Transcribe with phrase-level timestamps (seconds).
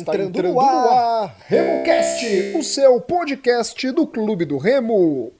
[0.00, 5.30] Está entrando, entrando no ar, ar RemoCast, o seu podcast do Clube do Remo.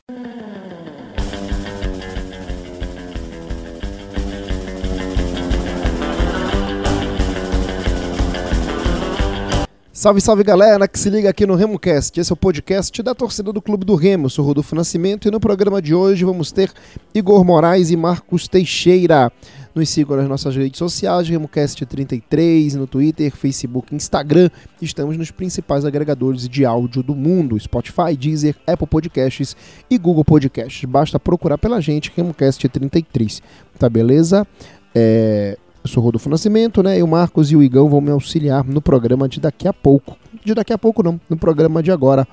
[9.91, 12.21] Salve, salve galera que se liga aqui no RemoCast.
[12.21, 14.27] Esse é o podcast da torcida do Clube do Remo.
[14.27, 16.71] Eu sou Rodolfo Nascimento e no programa de hoje vamos ter
[17.15, 19.33] Igor Moraes e Marcos Teixeira.
[19.75, 24.51] Nos sigam nas nossas redes sociais, RemoCast33, no Twitter, Facebook, Instagram.
[24.83, 29.57] Estamos nos principais agregadores de áudio do mundo: Spotify, Deezer, Apple Podcasts
[29.89, 30.85] e Google Podcasts.
[30.85, 33.41] Basta procurar pela gente, RemoCast33.
[33.79, 34.45] Tá beleza?
[34.93, 36.99] É, eu sou Rodolfo Nascimento, né?
[36.99, 40.17] E o Marcos e o Igão vão me auxiliar no programa de daqui a pouco.
[40.45, 42.29] De daqui a pouco não, no programa de agora.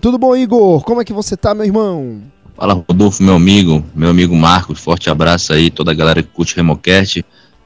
[0.00, 0.84] Tudo bom, Igor?
[0.84, 2.22] Como é que você tá, meu irmão?
[2.54, 6.54] Fala, Rodolfo, meu amigo, meu amigo Marcos, forte abraço aí, toda a galera que curte
[6.54, 7.24] Remocast.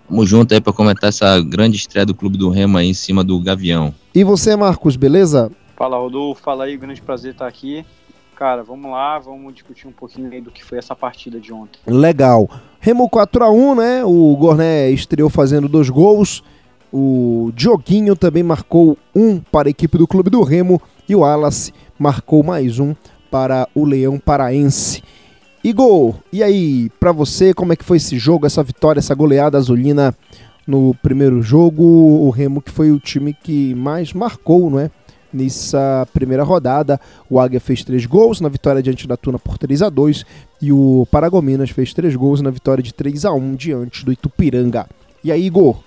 [0.08, 3.22] Tamo junto aí para comentar essa grande estreia do Clube do Remo aí em cima
[3.22, 3.94] do Gavião.
[4.14, 5.52] E você, Marcos, beleza?
[5.76, 7.84] Fala, Rodolfo, fala aí, grande prazer estar aqui.
[8.34, 11.80] Cara, vamos lá, vamos discutir um pouquinho aí do que foi essa partida de ontem.
[11.86, 12.48] Legal.
[12.80, 14.04] Remo 4 a 1 né?
[14.06, 16.42] O Gorné estreou fazendo dois gols.
[16.90, 20.80] O Dioguinho também marcou um para a equipe do Clube do Remo.
[21.08, 21.72] E o Wallace
[22.02, 22.96] marcou mais um
[23.30, 25.04] para o Leão Paraense.
[25.62, 29.56] Igor, e aí, para você, como é que foi esse jogo, essa vitória, essa goleada
[29.56, 30.12] azulina
[30.66, 31.84] no primeiro jogo?
[31.84, 34.90] O Remo que foi o time que mais marcou, não é?
[35.32, 37.00] Nessa primeira rodada,
[37.30, 40.26] o Águia fez três gols na vitória diante da Tuna por 3 a 2
[40.60, 44.88] e o Paragominas fez três gols na vitória de 3 a 1 diante do Itupiranga.
[45.22, 45.78] E aí, Igor?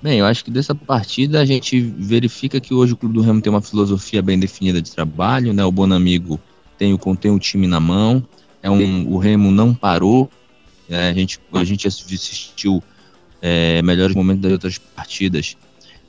[0.00, 3.40] Bem, eu acho que dessa partida a gente verifica que hoje o Clube do Remo
[3.40, 5.64] tem uma filosofia bem definida de trabalho, né?
[5.64, 6.38] O Bonamigo
[6.78, 8.24] tem o, tem o time na mão,
[8.62, 10.30] é um, o Remo não parou,
[10.88, 12.82] é, a, gente, a gente assistiu
[13.42, 15.56] é, melhores momentos das outras partidas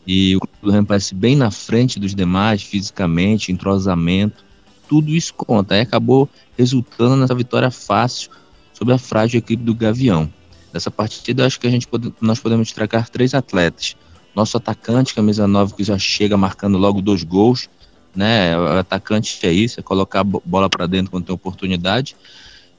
[0.05, 4.43] e o do Remo parece bem na frente dos demais, fisicamente, entrosamento,
[4.87, 5.75] tudo isso conta.
[5.75, 8.31] Aí acabou resultando nessa vitória fácil
[8.73, 10.31] sobre a frágil equipe do Gavião.
[10.73, 13.95] Nessa partida, acho que a gente pode, nós podemos destacar três atletas.
[14.35, 17.69] Nosso atacante, camisa 9, que já chega marcando logo dois gols,
[18.15, 18.57] né?
[18.57, 22.15] O atacante é isso, é colocar a bola para dentro quando tem oportunidade.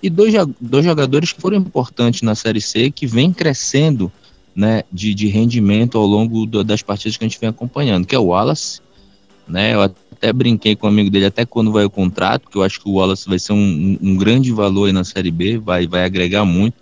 [0.03, 4.11] E dois, dois jogadores que foram importantes na Série C, que vem crescendo
[4.55, 8.15] né, de, de rendimento ao longo do, das partidas que a gente vem acompanhando, que
[8.15, 8.81] é o Wallace.
[9.47, 9.75] Né?
[9.75, 12.81] Eu até brinquei com um amigo dele até quando vai o contrato, que eu acho
[12.81, 16.45] que o Wallace vai ser um, um, grande valor na Série B, vai, vai agregar
[16.45, 16.75] muito.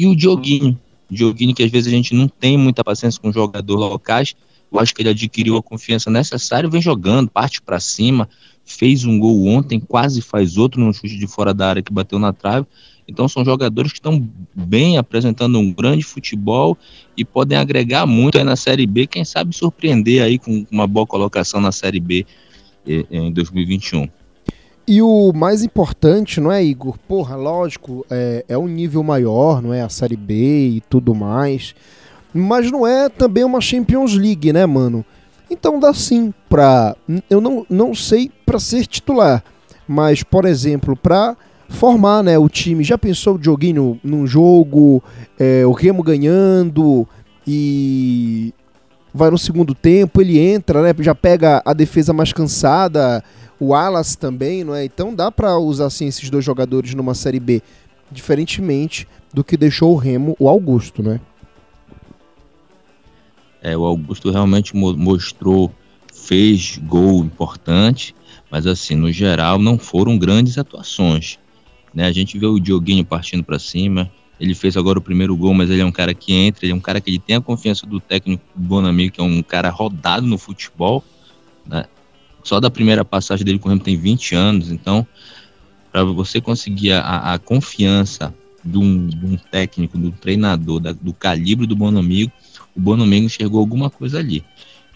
[0.00, 0.80] E o Dioguinho,
[1.10, 4.34] Dioguinho que às vezes a gente não tem muita paciência com jogadores locais,
[4.72, 8.26] eu acho que ele adquiriu a confiança necessária, vem jogando, parte para cima,
[8.64, 12.18] fez um gol ontem, quase faz outro num chute de fora da área que bateu
[12.18, 12.66] na trave.
[13.06, 16.78] Então são jogadores que estão bem apresentando um grande futebol
[17.14, 21.06] e podem agregar muito aí na Série B, quem sabe surpreender aí com uma boa
[21.06, 22.24] colocação na Série B
[22.86, 24.08] eh, em 2021.
[24.90, 26.98] E o mais importante, não é, Igor?
[27.06, 29.82] Porra, lógico, é, é um nível maior, não é?
[29.82, 31.74] A Série B e tudo mais
[32.32, 35.04] mas não é também uma Champions League, né, mano?
[35.50, 36.96] Então dá sim pra.
[37.28, 39.42] Eu não, não sei para ser titular,
[39.86, 41.36] mas, por exemplo, para
[41.68, 42.84] formar né, o time.
[42.84, 45.02] Já pensou o joguinho num jogo,
[45.38, 47.06] é, o Remo ganhando
[47.46, 48.19] e
[49.12, 50.94] vai no segundo tempo, ele entra, né?
[51.02, 53.22] Já pega a defesa mais cansada,
[53.58, 54.84] o Alas também, não é?
[54.84, 57.62] Então dá para usar assim esses dois jogadores numa série B,
[58.10, 61.20] diferentemente do que deixou o Remo o Augusto, né?
[63.62, 65.70] É, o Augusto realmente mo mostrou,
[66.14, 68.14] fez gol importante,
[68.50, 71.38] mas assim, no geral, não foram grandes atuações.
[71.94, 72.06] Né?
[72.06, 74.10] A gente vê o Dioguinho partindo para cima,
[74.40, 76.74] ele fez agora o primeiro gol, mas ele é um cara que entra, ele é
[76.74, 80.26] um cara que ele tem a confiança do técnico Bonamigo, que é um cara rodado
[80.26, 81.04] no futebol,
[81.66, 81.84] né?
[82.42, 85.06] Só da primeira passagem dele com o Remo tem 20 anos, então
[85.92, 88.34] para você conseguir a, a confiança
[88.64, 92.32] de um, de um, técnico, do treinador, da, do calibre do Bonamigo,
[92.76, 94.44] o Bonomengo enxergou alguma coisa ali.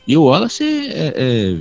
[0.06, 1.60] E o Wallace, é, é,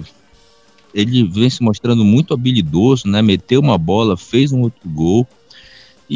[0.94, 3.21] ele vem se mostrando muito habilidoso, né?
[3.21, 5.27] Meteu uma bola, fez um outro gol.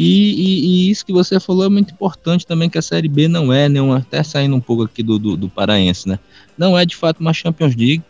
[0.00, 3.26] E, e, e, isso que você falou é muito importante também, que a Série B
[3.26, 6.20] não é, né, até saindo um pouco aqui do, do, do Paraense, né?
[6.56, 8.04] Não é de fato uma Champions League,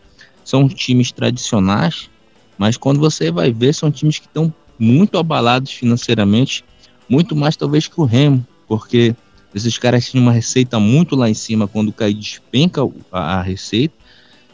[0.45, 2.11] são times tradicionais,
[2.59, 6.63] mas quando você vai ver, são times que estão muito abalados financeiramente,
[7.09, 9.17] muito mais talvez que o Remo, porque
[9.55, 13.95] esses caras tinham uma receita muito lá em cima quando cai despenca a, a receita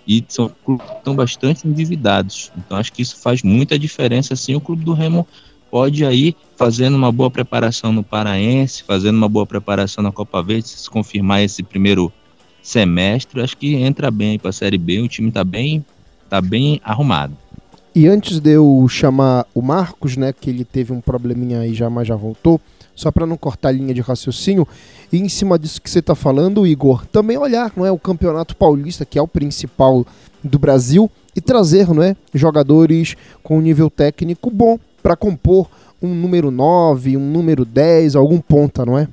[0.06, 0.52] e são
[0.98, 2.52] estão bastante endividados.
[2.56, 4.34] Então acho que isso faz muita diferença.
[4.34, 5.26] Assim, o clube do Remo
[5.74, 10.68] pode aí fazendo uma boa preparação no Paraense, fazendo uma boa preparação na Copa Verde,
[10.68, 12.12] se confirmar esse primeiro
[12.62, 15.84] semestre, acho que entra bem para a Série B, o time está bem,
[16.30, 17.36] tá bem arrumado.
[17.92, 21.90] E antes de eu chamar o Marcos, né, que ele teve um probleminha aí já,
[21.90, 22.60] mas já voltou,
[22.94, 24.68] só para não cortar a linha de raciocínio,
[25.12, 28.54] e em cima disso que você está falando, Igor, também olhar, não é, o Campeonato
[28.54, 30.06] Paulista, que é o principal
[30.40, 35.68] do Brasil, e trazer, não é, jogadores com nível técnico bom para compor
[36.00, 39.06] um número 9, um número 10, algum ponta, não é?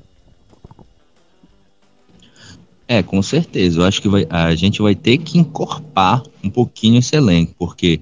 [2.88, 3.82] É, com certeza.
[3.82, 8.00] Eu acho que vai, a gente vai ter que encorpar um pouquinho esse elenco, porque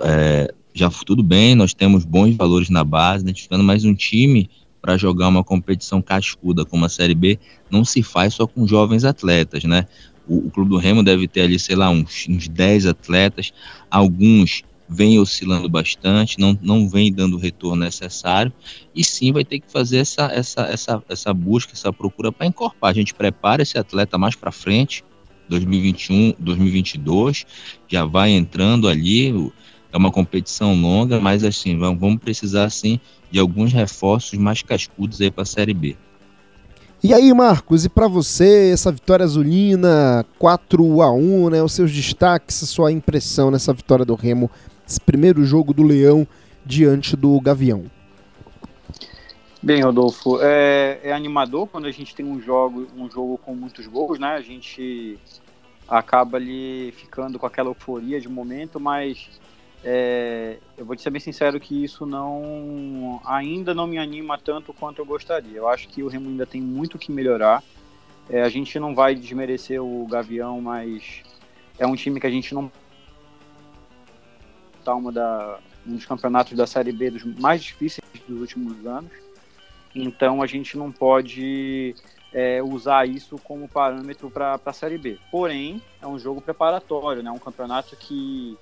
[0.00, 4.48] é, já tudo bem, nós temos bons valores na base, identificando mais um time
[4.80, 7.38] para jogar uma competição cascuda como a Série B,
[7.70, 9.86] não se faz só com jovens atletas, né?
[10.26, 13.52] O, o Clube do Remo deve ter ali, sei lá, uns, uns 10 atletas,
[13.90, 18.52] alguns vem oscilando bastante, não, não vem dando o retorno necessário,
[18.94, 22.90] e sim vai ter que fazer essa, essa, essa, essa busca, essa procura para encorpar.
[22.90, 25.04] A gente prepara esse atleta mais para frente,
[25.48, 27.44] 2021, 2022,
[27.86, 29.52] já vai entrando ali,
[29.92, 33.00] é uma competição longa, mas assim, vamos precisar assim
[33.30, 35.96] de alguns reforços mais cascudos aí para a Série B.
[37.02, 41.92] E aí, Marcos, e para você, essa vitória azulina, 4 a 1 né, os seus
[41.92, 44.50] destaques, a sua impressão nessa vitória do Remo
[44.88, 46.26] esse primeiro jogo do Leão
[46.64, 47.84] diante do Gavião?
[49.62, 53.86] Bem, Rodolfo, é, é, animador quando a gente tem um jogo, um jogo com muitos
[53.86, 54.28] gols, né?
[54.28, 55.18] A gente
[55.86, 59.28] acaba ali ficando com aquela euforia de momento, mas
[59.84, 64.72] é, eu vou te ser bem sincero que isso não ainda não me anima tanto
[64.72, 65.58] quanto eu gostaria.
[65.58, 67.62] Eu acho que o Remo ainda tem muito que melhorar.
[68.30, 71.22] É, a gente não vai desmerecer o Gavião, mas
[71.78, 72.70] é um time que a gente não
[74.88, 79.10] disputar uma da, um dos campeonatos da Série B dos mais difíceis dos últimos anos.
[79.94, 81.94] Então a gente não pode
[82.32, 85.18] é, usar isso como parâmetro para a Série B.
[85.30, 87.30] Porém, é um jogo preparatório, né?
[87.30, 88.56] um campeonato que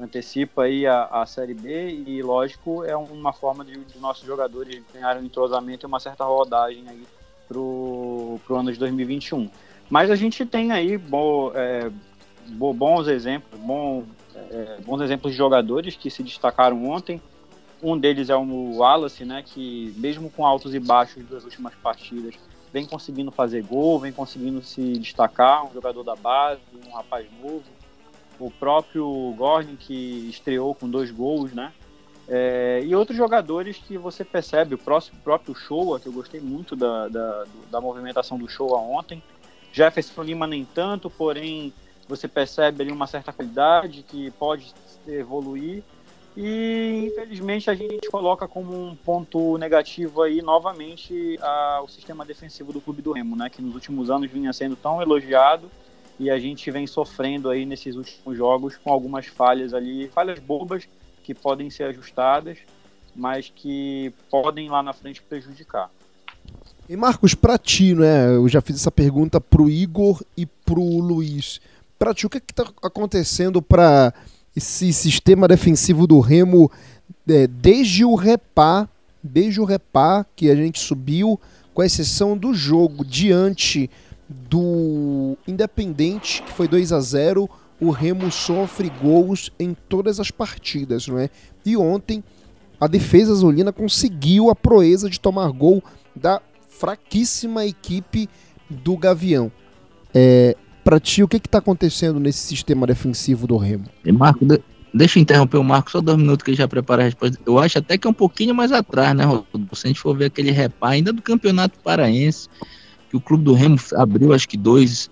[0.00, 4.82] antecipa aí a, a Série B e, lógico, é uma forma de, de nossos jogadores
[4.92, 7.04] ganharem um entrosamento e uma certa rodagem aí
[7.48, 9.50] para o ano de 2021.
[9.90, 11.90] Mas a gente tem aí bo, é,
[12.50, 14.04] bo, bons exemplos, bom,
[14.50, 17.20] é, bons exemplos de jogadores que se destacaram ontem.
[17.82, 22.34] Um deles é o Wallace, né, que mesmo com altos e baixos das últimas partidas,
[22.72, 27.64] vem conseguindo fazer gol, vem conseguindo se destacar, um jogador da base, um rapaz novo.
[28.38, 31.72] O próprio Gordon, que estreou com dois gols, né?
[32.28, 36.76] É, e outros jogadores que você percebe, o próximo, próprio Showa, que eu gostei muito
[36.76, 39.22] da, da, da movimentação do Showa ontem.
[39.72, 41.72] Jefferson Lima nem tanto, porém
[42.08, 44.72] você percebe ali uma certa qualidade que pode
[45.06, 45.82] evoluir.
[46.36, 52.72] E infelizmente a gente coloca como um ponto negativo aí novamente a, o sistema defensivo
[52.72, 53.50] do Clube do Remo, né?
[53.50, 55.68] Que nos últimos anos vinha sendo tão elogiado
[56.18, 60.88] e a gente vem sofrendo aí nesses últimos jogos com algumas falhas ali, falhas bobas
[61.22, 62.58] que podem ser ajustadas,
[63.14, 65.90] mas que podem lá na frente prejudicar.
[66.88, 68.34] E Marcos, para ti, né?
[68.34, 71.60] Eu já fiz essa pergunta pro Igor e pro Luiz
[71.98, 74.12] para ti, o que está acontecendo para
[74.56, 76.70] esse sistema defensivo do Remo
[77.28, 78.88] é, desde o repá,
[79.22, 81.40] desde o repá que a gente subiu,
[81.74, 83.90] com exceção do jogo diante
[84.28, 87.48] do Independente, que foi 2 a 0
[87.80, 91.30] o Remo sofre gols em todas as partidas, não é?
[91.64, 92.24] E ontem
[92.80, 95.82] a defesa azulina conseguiu a proeza de tomar gol
[96.14, 98.28] da fraquíssima equipe
[98.68, 99.50] do Gavião.
[100.12, 100.56] É,
[100.88, 103.84] para ti, o que está acontecendo nesse sistema defensivo do Remo?
[104.10, 104.58] Marco, de,
[104.94, 107.38] deixa eu interromper o Marco só dois minutos que ele já prepara a resposta.
[107.44, 109.76] Eu acho até que é um pouquinho mais atrás, né, Rodolfo?
[109.76, 112.48] Se a gente for ver aquele repá ainda do Campeonato Paraense,
[113.10, 115.10] que o Clube do Remo abriu acho que dois.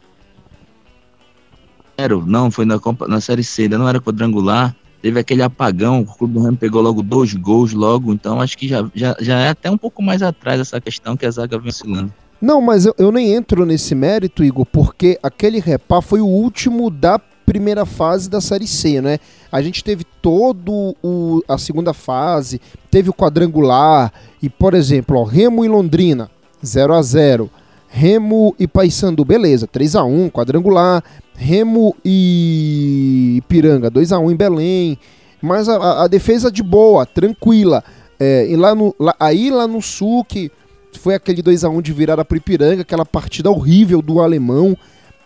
[2.26, 4.74] Não, foi na, na Série C, ainda não era quadrangular.
[5.02, 8.66] Teve aquele apagão, o Clube do Remo pegou logo dois gols logo, então acho que
[8.66, 11.68] já, já, já é até um pouco mais atrás essa questão que a zaga vem
[11.68, 12.14] oscilando.
[12.40, 16.90] Não, mas eu, eu nem entro nesse mérito, Igor, porque aquele repá foi o último
[16.90, 19.18] da primeira fase da Série C, né?
[19.50, 24.12] A gente teve todo o, a segunda fase, teve o quadrangular,
[24.42, 26.30] e, por exemplo, ó, Remo e Londrina,
[26.64, 27.50] 0 a 0
[27.88, 31.02] Remo e Paysandu, beleza, 3 a 1 quadrangular.
[31.34, 34.98] Remo e Piranga, 2 a 1 em Belém.
[35.40, 37.82] Mas a, a, a defesa de boa, tranquila.
[38.20, 40.50] É, e lá no, lá, aí lá no sul, que
[40.98, 44.76] foi aquele 2 a 1 de virada pro Ipiranga, aquela partida horrível do alemão.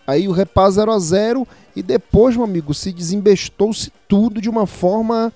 [0.05, 4.67] Aí o repá 0 a 0 e depois, meu amigo, se desembestou-se tudo de uma
[4.67, 5.31] forma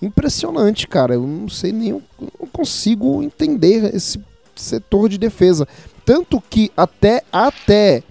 [0.00, 1.14] impressionante, cara.
[1.14, 2.02] Eu não sei nem, eu
[2.40, 4.20] não consigo entender esse
[4.54, 5.66] setor de defesa.
[6.04, 8.02] Tanto que até até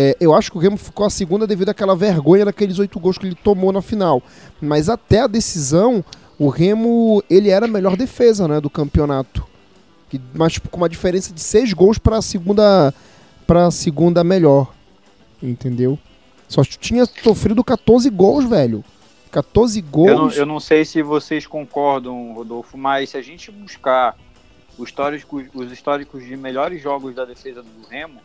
[0.00, 3.18] É, eu acho que o Remo ficou a segunda devido àquela vergonha daqueles oito gols
[3.18, 4.22] que ele tomou na final.
[4.60, 6.04] Mas até a decisão,
[6.38, 9.44] o Remo ele era a melhor defesa né, do campeonato.
[10.34, 12.94] Mas tipo, com uma diferença de seis gols para a segunda,
[13.46, 14.72] pra segunda melhor.
[15.42, 15.98] Entendeu?
[16.48, 18.84] Só tinha sofrido 14 gols, velho.
[19.30, 20.08] 14 gols.
[20.08, 24.16] Eu não, eu não sei se vocês concordam, Rodolfo, mas se a gente buscar
[24.78, 28.20] os históricos, os históricos de melhores jogos da defesa do Remo,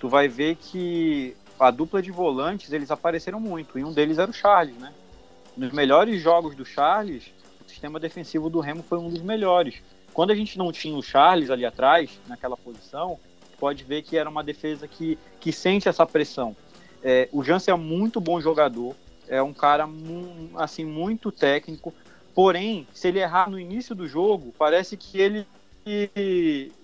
[0.00, 3.78] tu vai ver que a dupla de volantes eles apareceram muito.
[3.78, 4.92] E um deles era o Charles, né?
[5.56, 7.30] Nos melhores jogos do Charles,
[7.64, 9.76] o sistema defensivo do Remo foi um dos melhores.
[10.12, 13.18] Quando a gente não tinha o Charles ali atrás, naquela posição,
[13.58, 16.56] pode ver que era uma defesa que, que sente essa pressão.
[17.02, 18.94] É, o Jansen é muito bom jogador,
[19.28, 19.88] é um cara
[20.56, 21.92] assim muito técnico.
[22.34, 25.46] Porém, se ele errar no início do jogo, parece que ele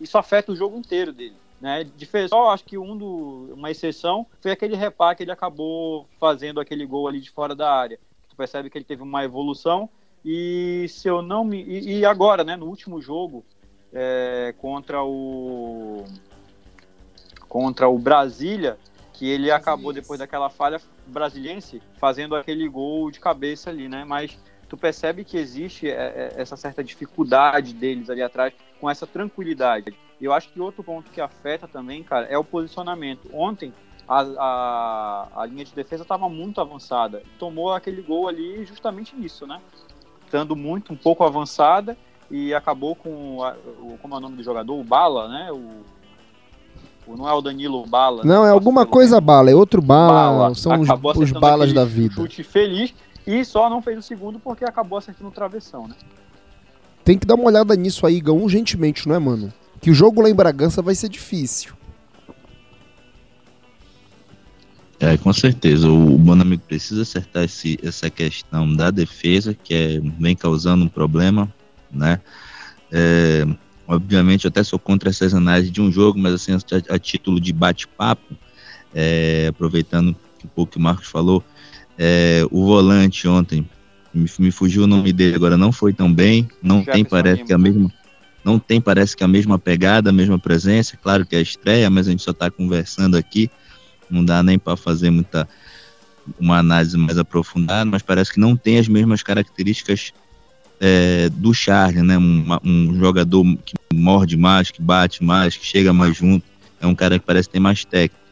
[0.00, 1.36] isso afeta o jogo inteiro dele.
[1.60, 1.86] Né?
[2.28, 6.86] Só acho que um do, uma exceção foi aquele repá que ele acabou fazendo aquele
[6.86, 7.98] gol ali de fora da área.
[8.28, 9.88] Tu percebe que ele teve uma evolução
[10.24, 13.44] e se eu não me e, e agora, né, no último jogo
[13.92, 16.04] é, contra o
[17.48, 18.78] contra o Brasília,
[19.14, 24.04] que ele acabou depois daquela falha brasiliense fazendo aquele gol de cabeça ali, né?
[24.04, 29.06] Mas tu percebe que existe é, é, essa certa dificuldade deles ali atrás com essa
[29.06, 29.94] tranquilidade.
[30.20, 33.30] Eu acho que outro ponto que afeta também, cara, é o posicionamento.
[33.32, 33.72] Ontem
[34.06, 37.22] a, a, a linha de defesa estava muito avançada.
[37.38, 39.60] Tomou aquele gol ali justamente nisso, né?
[40.28, 41.96] Estando muito, um pouco avançada
[42.30, 44.78] e acabou com, a, o, como é o nome do jogador?
[44.78, 45.50] O Bala, né?
[45.50, 45.84] O,
[47.10, 48.22] o não é o Danilo Bala.
[48.24, 48.50] Não, né?
[48.50, 50.38] é alguma coisa Bala, é outro Bala.
[50.38, 50.54] bala.
[50.54, 52.14] São os, os balas da vida.
[52.14, 52.92] Chute feliz
[53.26, 55.94] e só não fez o segundo porque acabou acertando o travessão, né?
[57.02, 59.50] Tem que dar uma olhada nisso aí, Gão, urgentemente, não é, mano?
[59.80, 61.72] Que o jogo lá em Bragança vai ser difícil.
[65.00, 65.88] É, com certeza.
[65.88, 71.52] O Bonamigo precisa acertar esse, essa questão da defesa, que é, vem causando um problema,
[71.90, 72.20] né?
[72.90, 73.46] É,
[73.86, 77.40] obviamente, eu até sou contra essas análises de um jogo, mas assim, a, a título
[77.40, 78.36] de bate-papo,
[78.94, 81.44] é, aproveitando um pouco que o Marcos falou,
[81.96, 83.68] é, o volante ontem,
[84.12, 86.48] me, me, fugiu o nome dele agora, não foi tão bem.
[86.62, 87.92] Não tem, parece que a mesma.
[88.44, 90.96] Não tem, parece que a mesma pegada, a mesma presença.
[90.96, 93.50] Claro que é estreia, mas a gente só está conversando aqui.
[94.10, 95.48] Não dá nem para fazer muita
[96.38, 100.12] uma análise mais aprofundada, mas parece que não tem as mesmas características
[100.80, 102.18] é, do Charles, né?
[102.18, 106.44] Um, um, jogador que morde mais, que bate mais, que chega mais junto.
[106.80, 108.22] É um cara que parece ter mais técnica.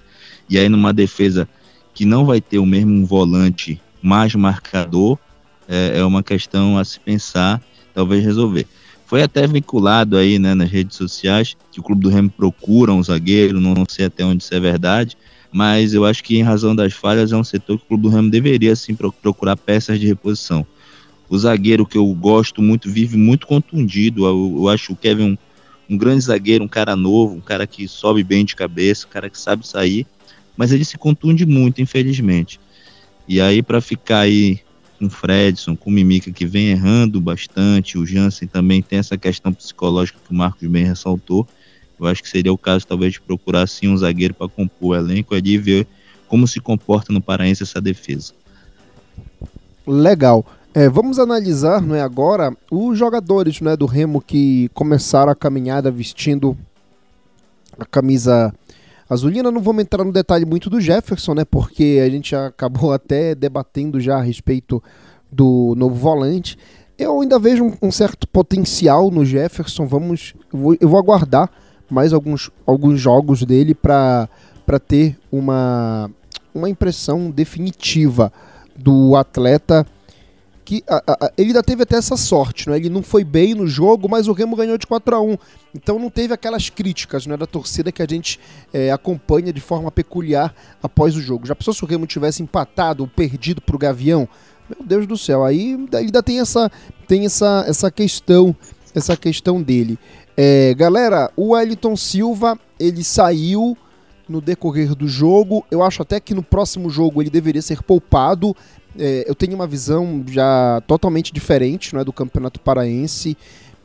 [0.49, 1.49] E aí numa defesa
[1.95, 5.19] que não vai ter o mesmo volante mais marcador,
[5.69, 7.61] é, é uma questão a se pensar,
[7.95, 8.67] talvez resolver.
[9.07, 13.03] Foi até vinculado aí né, nas redes sociais que o Clube do Remo procura um
[13.03, 15.17] zagueiro, não, não sei até onde isso é verdade,
[15.53, 18.09] mas eu acho que em razão das falhas é um setor que o Clube do
[18.09, 20.67] Remo deveria sim procurar peças de reposição.
[21.29, 24.27] O zagueiro que eu gosto muito vive muito contundido.
[24.27, 25.39] Eu, eu acho o Kevin um,
[25.95, 29.29] um, grande zagueiro, um cara novo, um cara que sobe bem de cabeça, um cara
[29.29, 30.07] que sabe sair
[30.57, 32.59] mas ele se contunde muito, infelizmente.
[33.29, 34.61] E aí, para ficar aí
[34.99, 39.19] com o Fredson, com o Mimica, que vem errando bastante, o Jansen também tem essa
[39.19, 41.47] questão psicológica que o Marcos bem ressaltou.
[41.99, 44.95] Eu acho que seria o caso, talvez, de procurar sim um zagueiro para compor o
[44.95, 45.87] elenco ali e ver
[46.29, 48.33] como se comporta no Paraense essa defesa.
[49.87, 50.45] Legal.
[50.75, 55.35] É, vamos analisar não é, agora os jogadores não é, do Remo que começaram a
[55.35, 56.55] caminhada vestindo
[57.79, 58.53] a camisa
[59.09, 61.45] Azulina, não vamos entrar no detalhe muito do Jefferson, né?
[61.45, 64.83] Porque a gente acabou até debatendo já a respeito
[65.31, 66.59] do novo volante.
[66.99, 69.87] Eu ainda vejo um, um certo potencial no Jefferson.
[69.87, 71.51] Vamos, eu vou, eu vou aguardar
[71.91, 74.29] mais alguns, alguns jogos dele para
[74.87, 76.11] ter uma,
[76.55, 78.33] uma impressão definitiva
[78.77, 79.87] do atleta
[80.67, 82.77] que a, a, ele ainda teve até essa sorte, né?
[82.77, 85.39] Ele não foi bem no jogo, mas o Remo ganhou de 4 a 1
[85.73, 88.41] Então não teve aquelas críticas né, da torcida que a gente
[88.73, 90.53] é, acompanha de forma peculiar
[90.83, 91.47] após o jogo.
[91.47, 94.29] Já pensou se o Remo tivesse empatado ou perdido para o Gavião?
[94.69, 96.69] Meu Deus do céu, aí ainda tem essa,
[97.07, 98.55] tem essa, essa questão,
[98.93, 99.97] essa questão dele.
[100.37, 103.77] É, galera, o Wellington Silva, ele saiu
[104.29, 105.65] no decorrer do jogo.
[105.71, 108.55] Eu acho até que no próximo jogo ele deveria ser poupado
[108.99, 113.37] é, eu tenho uma visão já totalmente diferente não é, do Campeonato Paraense.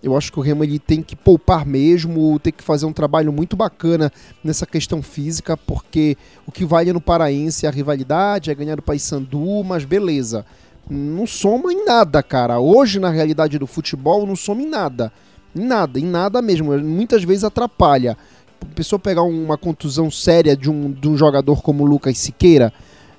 [0.01, 3.31] Eu acho que o Remo ele tem que poupar mesmo, tem que fazer um trabalho
[3.31, 4.11] muito bacana
[4.43, 6.17] nessa questão física, porque
[6.47, 10.43] o que vale no Paraense é a rivalidade, é ganhar do Paysandu, mas beleza.
[10.89, 12.59] Não soma em nada, cara.
[12.59, 15.13] Hoje, na realidade do futebol, não soma em nada.
[15.55, 16.77] Em nada, em nada mesmo.
[16.79, 18.17] Muitas vezes atrapalha.
[18.61, 22.73] a pessoa pegar uma contusão séria de um, de um jogador como o Lucas Siqueira,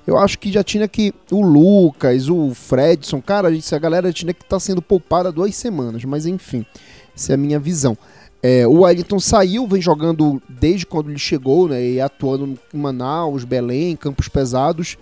[0.05, 1.13] eu acho que já tinha que.
[1.31, 6.03] O Lucas, o Fredson, cara, a galera tinha que estar tá sendo poupada duas semanas,
[6.03, 6.65] mas enfim,
[7.15, 7.97] essa é a minha visão.
[8.41, 11.81] É, o Wellington saiu, vem jogando desde quando ele chegou, né?
[11.81, 14.97] E atuando em Manaus, Belém, Campos Pesados.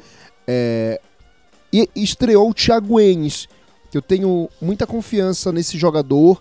[0.47, 1.01] É,
[1.73, 3.47] e estreou o Thiago Enes.
[3.91, 6.39] Eu tenho muita confiança nesse jogador.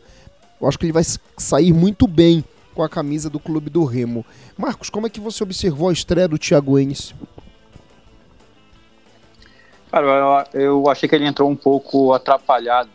[0.60, 1.04] Eu acho que ele vai
[1.38, 4.24] sair muito bem com a camisa do clube do Remo.
[4.56, 7.14] Marcos, como é que você observou a estreia do Thiago Enes?
[9.90, 12.90] Cara, eu achei que ele entrou um pouco atrapalhado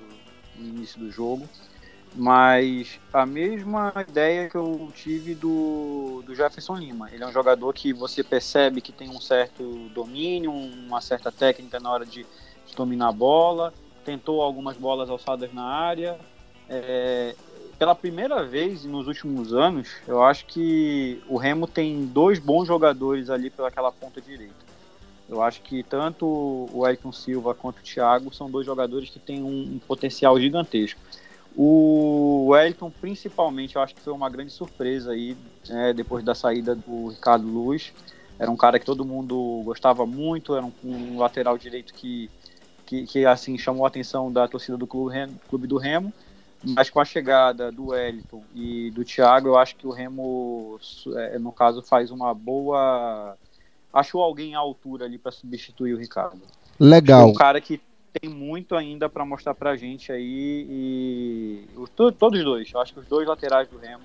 [0.57, 1.47] no início do jogo.
[2.17, 7.09] Mas a mesma ideia que eu tive do, do Jefferson Lima.
[7.11, 11.77] Ele é um jogador que você percebe que tem um certo domínio, uma certa técnica
[11.77, 12.25] na hora de,
[12.65, 13.73] de dominar a bola.
[14.05, 16.17] Tentou algumas bolas alçadas na área.
[16.69, 17.35] É,
[17.77, 23.29] pela primeira vez nos últimos anos, eu acho que o Remo tem dois bons jogadores
[23.29, 24.65] ali pelaquela ponta direita.
[25.27, 26.25] Eu acho que tanto
[26.71, 30.99] o Ayrton Silva quanto o Thiago são dois jogadores que têm um, um potencial gigantesco.
[31.57, 35.37] O Wellington, principalmente, eu acho que foi uma grande surpresa aí,
[35.69, 37.93] né, depois da saída do Ricardo Luz.
[38.37, 42.29] Era um cara que todo mundo gostava muito, era um, um lateral direito que,
[42.85, 45.15] que, que, assim chamou a atenção da torcida do Clube,
[45.47, 46.13] Clube do Remo.
[46.73, 50.79] Mas com a chegada do Wellington e do Thiago, eu acho que o Remo,
[51.15, 53.37] é, no caso, faz uma boa.
[53.93, 56.41] Achou alguém à altura ali para substituir o Ricardo.
[56.79, 57.29] Legal.
[57.29, 57.79] um cara que
[58.19, 62.93] tem muito ainda para mostrar para a gente aí e todos os dois, eu acho
[62.93, 64.03] que os dois laterais do Remo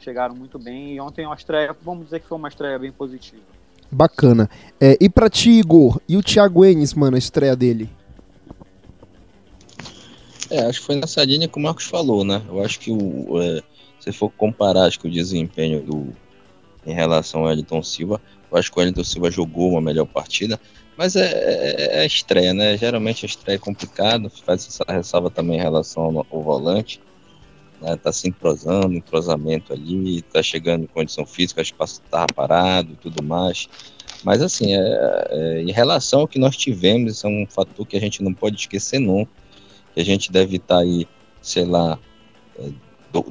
[0.00, 3.42] chegaram muito bem e ontem uma estreia, vamos dizer que foi uma estreia bem positiva.
[3.90, 4.48] Bacana.
[4.80, 7.90] É, e para ti, Igor, e o Thiago Enes, mano, a estreia dele?
[10.50, 12.42] É, acho que foi nessa linha que o Marcos falou, né?
[12.48, 13.62] Eu acho que o, é,
[14.00, 16.14] se for comparar acho que o desempenho do
[16.84, 20.60] em relação ao Elton Silva, eu acho que o Elton Silva jogou uma melhor partida,
[20.96, 22.76] mas é, é, é estreia, né?
[22.76, 27.00] Geralmente a estreia é complicado, faz essa ressalva também em relação ao, ao volante.
[27.80, 27.96] Né?
[27.96, 32.96] Tá se entrosando, entrosamento ali, tá chegando em condição física, acho que estava parado e
[32.96, 33.68] tudo mais.
[34.22, 37.96] Mas assim, é, é, em relação ao que nós tivemos, isso é um fator que
[37.96, 39.26] a gente não pode esquecer não.
[39.94, 41.06] Que a gente deve estar tá aí,
[41.40, 41.98] sei lá,
[42.58, 42.70] é,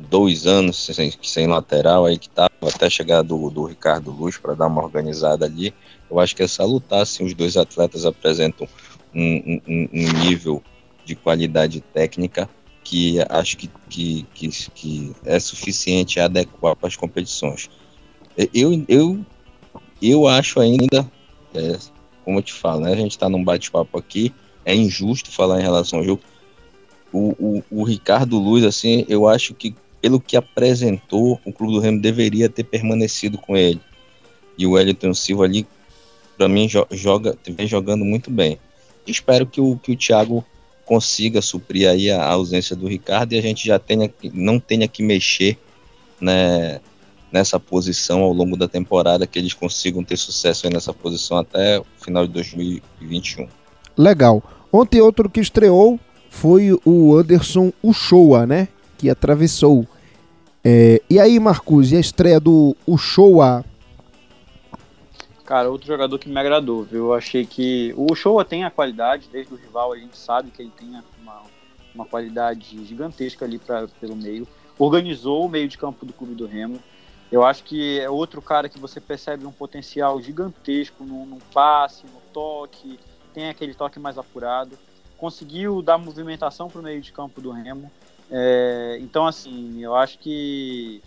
[0.10, 4.54] dois anos sem, sem lateral aí que estava até chegar do, do Ricardo Luz para
[4.54, 5.74] dar uma organizada ali.
[6.10, 8.68] Eu acho que é salutar se os dois atletas apresentam
[9.14, 10.62] um, um, um, nível
[11.04, 12.50] de qualidade técnica
[12.84, 17.70] que acho que, que, que, que é suficiente adequar para as competições.
[18.54, 19.26] Eu, eu,
[20.02, 21.10] eu acho ainda,
[21.54, 21.78] é,
[22.24, 24.34] como eu te falo, né, a gente está num bate-papo aqui,
[24.66, 26.22] é injusto falar em relação ao jogo,
[27.12, 31.80] o, o, o Ricardo Luz, assim, eu acho que pelo que apresentou, o Clube do
[31.80, 33.80] Remo deveria ter permanecido com ele.
[34.58, 35.68] E o Wellington Silva ali,
[36.38, 38.58] para mim, joga, vem jogando muito bem.
[39.06, 40.44] Espero que o, que o Thiago
[40.86, 45.04] consiga suprir aí a ausência do Ricardo e a gente já tenha, não tenha que
[45.04, 45.58] mexer
[46.20, 46.82] né,
[47.32, 51.86] nessa posição ao longo da temporada, que eles consigam ter sucesso nessa posição até o
[51.98, 53.48] final de 2021.
[53.98, 54.44] Legal.
[54.72, 56.00] Ontem outro que estreou
[56.32, 58.70] foi o Anderson Uchoa, né?
[58.98, 59.86] Que atravessou.
[60.64, 63.66] É, e aí, Marcos, e a estreia do Uchoa?
[65.46, 67.08] Cara, outro jogador que me agradou, viu?
[67.08, 70.62] Eu achei que o Uchoa tem a qualidade, desde o rival a gente sabe que
[70.62, 70.88] ele tem
[71.22, 71.42] uma,
[71.94, 74.48] uma qualidade gigantesca ali pra, pelo meio.
[74.80, 76.80] Organizou o meio de campo do clube do Remo.
[77.30, 82.06] Eu acho que é outro cara que você percebe um potencial gigantesco no, no passe,
[82.06, 82.98] no toque,
[83.34, 84.78] tem aquele toque mais apurado
[85.22, 87.92] conseguiu dar movimentação para o meio de campo do Remo.
[88.32, 91.00] É, então, assim, eu acho que,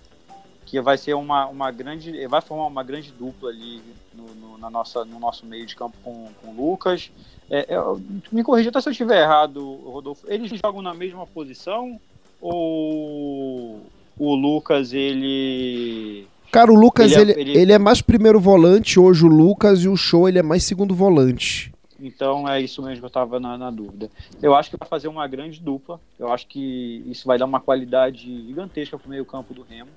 [0.64, 2.24] que vai ser uma, uma grande.
[2.29, 3.83] Vai formar uma grande dupla ali
[4.14, 7.11] no, no na nossa, no nosso meio de campo com, com o Lucas.
[7.50, 8.00] É, eu,
[8.31, 10.24] me corrija até se eu estiver errado, Rodolfo.
[10.29, 12.00] Eles jogam na mesma posição
[12.40, 13.81] ou
[14.16, 16.29] o Lucas ele.
[16.53, 17.59] Cara, o Lucas ele, é, ele, ele...
[17.59, 20.94] ele é mais primeiro volante hoje, o Lucas, e o Show ele é mais segundo
[20.94, 21.74] volante.
[22.05, 24.11] Então é isso mesmo que eu estava na, na, dúvida.
[24.43, 25.99] Eu acho que vai fazer uma grande dupla.
[26.19, 29.90] Eu acho que isso vai dar uma qualidade gigantesca para o meio campo do Remo.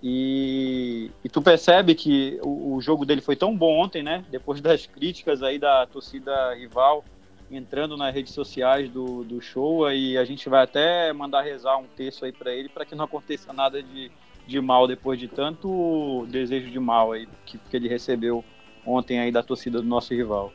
[0.00, 4.24] E, e tu percebe que o, o, jogo dele foi tão bom ontem, né?
[4.30, 7.04] Depois das críticas aí da torcida rival
[7.50, 11.86] entrando nas redes sociais do, do show e a gente vai até mandar rezar um
[11.86, 14.10] texto aí para ele para que não aconteça nada de,
[14.46, 18.42] de mal depois de tanto desejo de mal aí que, que ele recebeu
[18.86, 20.52] ontem aí da torcida do nosso rival.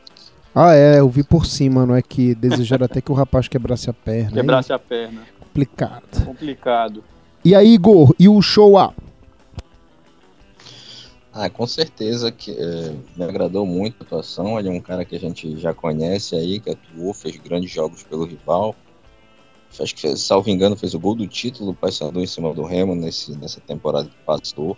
[0.60, 3.92] Ah, é, eu vi por cima, não é que desejaram até que o rapaz quebrasse
[3.92, 4.32] a perna.
[4.32, 5.22] Quebrasse a perna.
[5.40, 6.26] Complicado.
[6.26, 7.04] Complicado.
[7.46, 8.96] E aí, Igor, e o show up?
[11.32, 14.58] Ah, com certeza que é, me agradou muito a atuação.
[14.58, 18.02] Ele é um cara que a gente já conhece aí, que atuou, fez grandes jogos
[18.02, 18.76] pelo rival.
[19.80, 22.64] Acho que, fez, salvo engano, fez o gol do título do Paysandu em cima do
[22.64, 24.76] Remo nesse, nessa temporada que passou.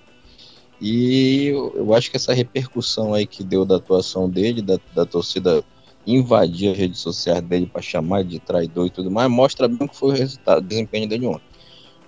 [0.81, 5.63] E eu, acho que essa repercussão aí que deu da atuação dele, da, da torcida
[6.07, 9.89] invadir as redes sociais dele para chamar de traidor e tudo mais, mostra bem o
[9.89, 11.43] que foi o resultado, o desempenho dele ontem.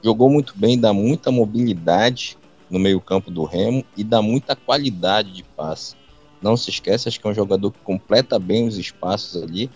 [0.04, 2.38] Jogou muito bem, dá muita mobilidade,
[2.72, 5.96] no meio-campo do Remo e dá muita qualidade de passe.
[6.42, 9.70] Não se esquece, acho que é um jogador que completa bem os espaços ali.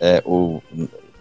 [0.00, 0.62] É, o,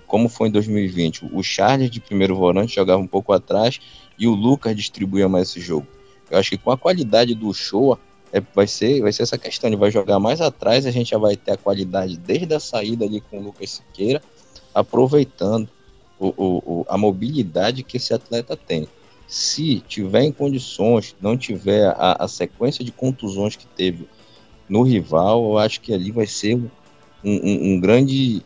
[0.08, 3.80] como foi em 2020, o Charles de primeiro volante jogava um pouco atrás
[4.18, 5.86] e o Lucas distribuía mais esse jogo.
[6.30, 7.98] Eu acho que com a qualidade do Show,
[8.32, 9.70] é, vai, ser, vai ser essa questão.
[9.70, 13.06] Ele vai jogar mais atrás, a gente já vai ter a qualidade desde a saída
[13.06, 14.22] ali com o Lucas Siqueira,
[14.74, 15.70] aproveitando
[16.20, 18.88] o, o, a mobilidade que esse atleta tem
[19.28, 24.08] se tiver em condições, não tiver a, a, sequência de contusões que teve
[24.70, 26.70] no rival, eu acho que ali vai ser um,
[27.24, 28.42] um, um grande,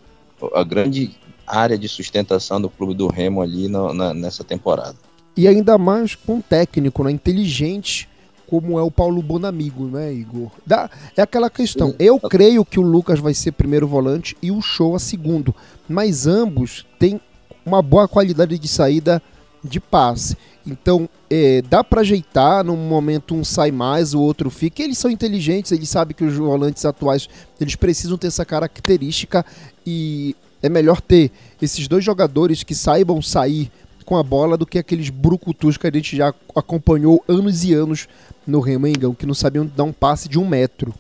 [0.56, 1.16] a grande
[1.46, 4.98] área de sustentação do clube do Remo ali na, nessa temporada.
[5.36, 8.10] E ainda mais com um técnico né, inteligente
[8.52, 10.52] como é o Paulo Bonamigo, né, Igor?
[10.66, 11.96] Dá, é aquela questão.
[11.98, 15.56] Eu creio que o Lucas vai ser primeiro volante e o Show a segundo,
[15.88, 17.22] mas ambos têm
[17.66, 19.24] uma boa qualidade de saída
[19.64, 20.36] de passe.
[20.68, 24.84] Então, é, dá para ajeitar, num momento um sai mais, o outro fica.
[24.84, 29.46] Eles são inteligentes, eles sabem que os volantes atuais eles precisam ter essa característica
[29.86, 33.72] e é melhor ter esses dois jogadores que saibam sair
[34.06, 38.08] com a bola do que aqueles brucutus que a gente já acompanhou anos e anos
[38.46, 40.94] no Remengão, que não sabiam dar um passe de um metro.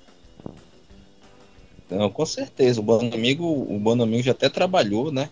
[1.90, 2.80] Não, com certeza.
[2.80, 5.30] O Bonamigo, o Bonamigo já até trabalhou, né?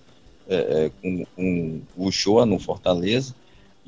[0.48, 3.36] É, é, com, com o Shoa no Fortaleza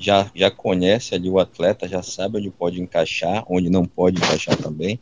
[0.02, 4.56] já, já conhece ali o atleta, já sabe onde pode encaixar, onde não pode encaixar
[4.56, 4.98] também.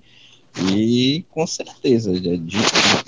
[0.73, 2.57] E com certeza, de, de,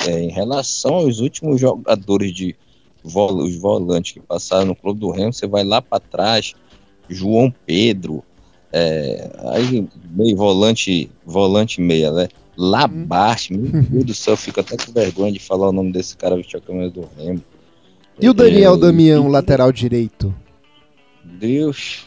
[0.09, 2.57] é, em relação aos últimos jogadores de
[3.03, 6.55] vol os volantes que passaram no Clube do Remo, você vai lá para trás,
[7.09, 8.23] João Pedro,
[8.73, 12.29] é, aí meio volante, volante meia, né?
[12.57, 13.83] Labaste, meu uhum.
[13.83, 16.63] Deus do céu, fico até com vergonha de falar o nome desse cara vestiu a
[16.63, 17.43] camisa do Remo.
[18.21, 19.31] E o Daniel é, Damião, e...
[19.31, 20.35] lateral direito?
[21.25, 22.05] Deus.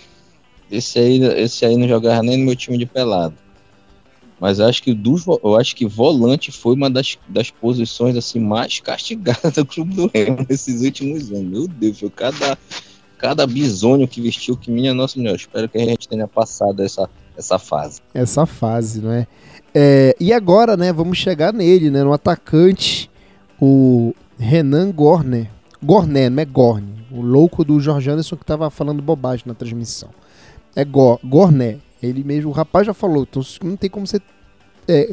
[0.71, 3.36] Esse aí, esse aí não jogava nem no meu time de pelado.
[4.39, 8.79] Mas acho que dos, eu acho que volante foi uma das, das posições assim mais
[8.81, 11.43] castigadas do clube do Remo nesses últimos anos.
[11.43, 12.57] Meu Deus, foi cada
[13.17, 15.37] cada bisônio que vestiu que minha nossa senhora.
[15.37, 18.01] Espero que a gente tenha passado essa essa fase.
[18.13, 19.27] Essa fase, não é?
[19.73, 23.09] é e agora, né, vamos chegar nele, né, no atacante,
[23.59, 25.49] o Renan Gorner.
[25.83, 27.05] Gorné, não é Gorne.
[27.11, 30.09] O louco do Jorge Anderson que tava falando bobagem na transmissão.
[30.75, 31.77] É Go, Gorné.
[32.01, 34.21] Ele mesmo, o rapaz já falou, então não tem como ser.
[34.88, 35.10] É,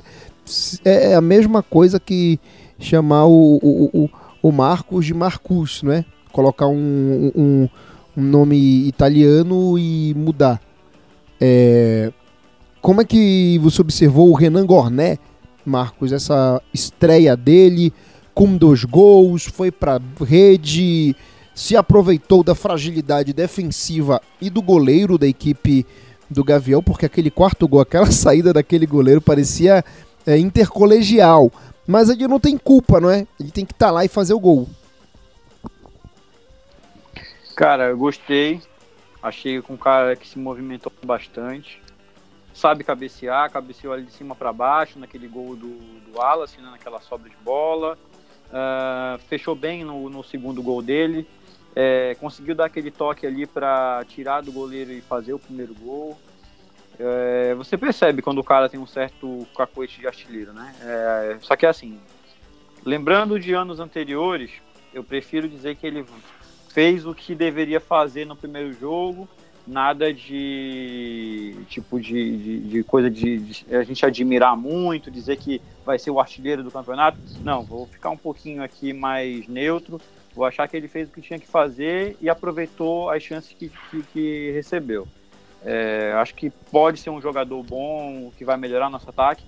[0.85, 2.39] é a mesma coisa que
[2.79, 4.11] chamar o, o, o,
[4.43, 6.05] o Marcos de Marcus, não é?
[6.33, 7.69] Colocar um, um,
[8.17, 10.61] um nome italiano e mudar.
[11.41, 12.13] É,
[12.81, 15.19] como é que você observou o Renan Gorné,
[15.65, 17.93] Marcos, essa estreia dele
[18.35, 21.15] com dois gols, foi para rede,
[21.55, 25.87] se aproveitou da fragilidade defensiva e do goleiro da equipe
[26.33, 29.85] do Gavião, porque aquele quarto gol, aquela saída daquele goleiro parecia
[30.27, 31.51] é, intercolegial.
[31.87, 33.27] Mas ele não tem culpa, não é?
[33.39, 34.69] Ele tem que estar tá lá e fazer o gol.
[37.57, 38.61] Cara, eu gostei.
[39.23, 41.81] Achei com um cara que se movimentou bastante.
[42.55, 47.01] Sabe cabecear, cabeceou ali de cima para baixo, naquele gol do, do Wallace, né, naquela
[47.01, 47.97] sobra de bola.
[48.49, 51.27] Uh, fechou bem no, no, segundo gol dele.
[51.75, 56.19] É, conseguiu dar aquele toque ali para tirar do goleiro e fazer o primeiro gol.
[56.99, 60.75] É, você percebe quando o cara tem um certo cacoete de artilheiro, né?
[60.83, 61.99] É, só que assim,
[62.85, 64.51] lembrando de anos anteriores,
[64.93, 66.05] eu prefiro dizer que ele
[66.69, 69.29] fez o que deveria fazer no primeiro jogo
[69.67, 75.61] nada de tipo de, de, de coisa de, de, a gente admirar muito, dizer que
[75.85, 77.19] vai ser o artilheiro do campeonato.
[77.45, 80.01] Não, vou ficar um pouquinho aqui mais neutro.
[80.35, 83.71] Vou achar que ele fez o que tinha que fazer e aproveitou as chances que,
[83.91, 85.07] que, que recebeu.
[85.65, 89.45] É, acho que pode ser um jogador bom que vai melhorar nosso ataque.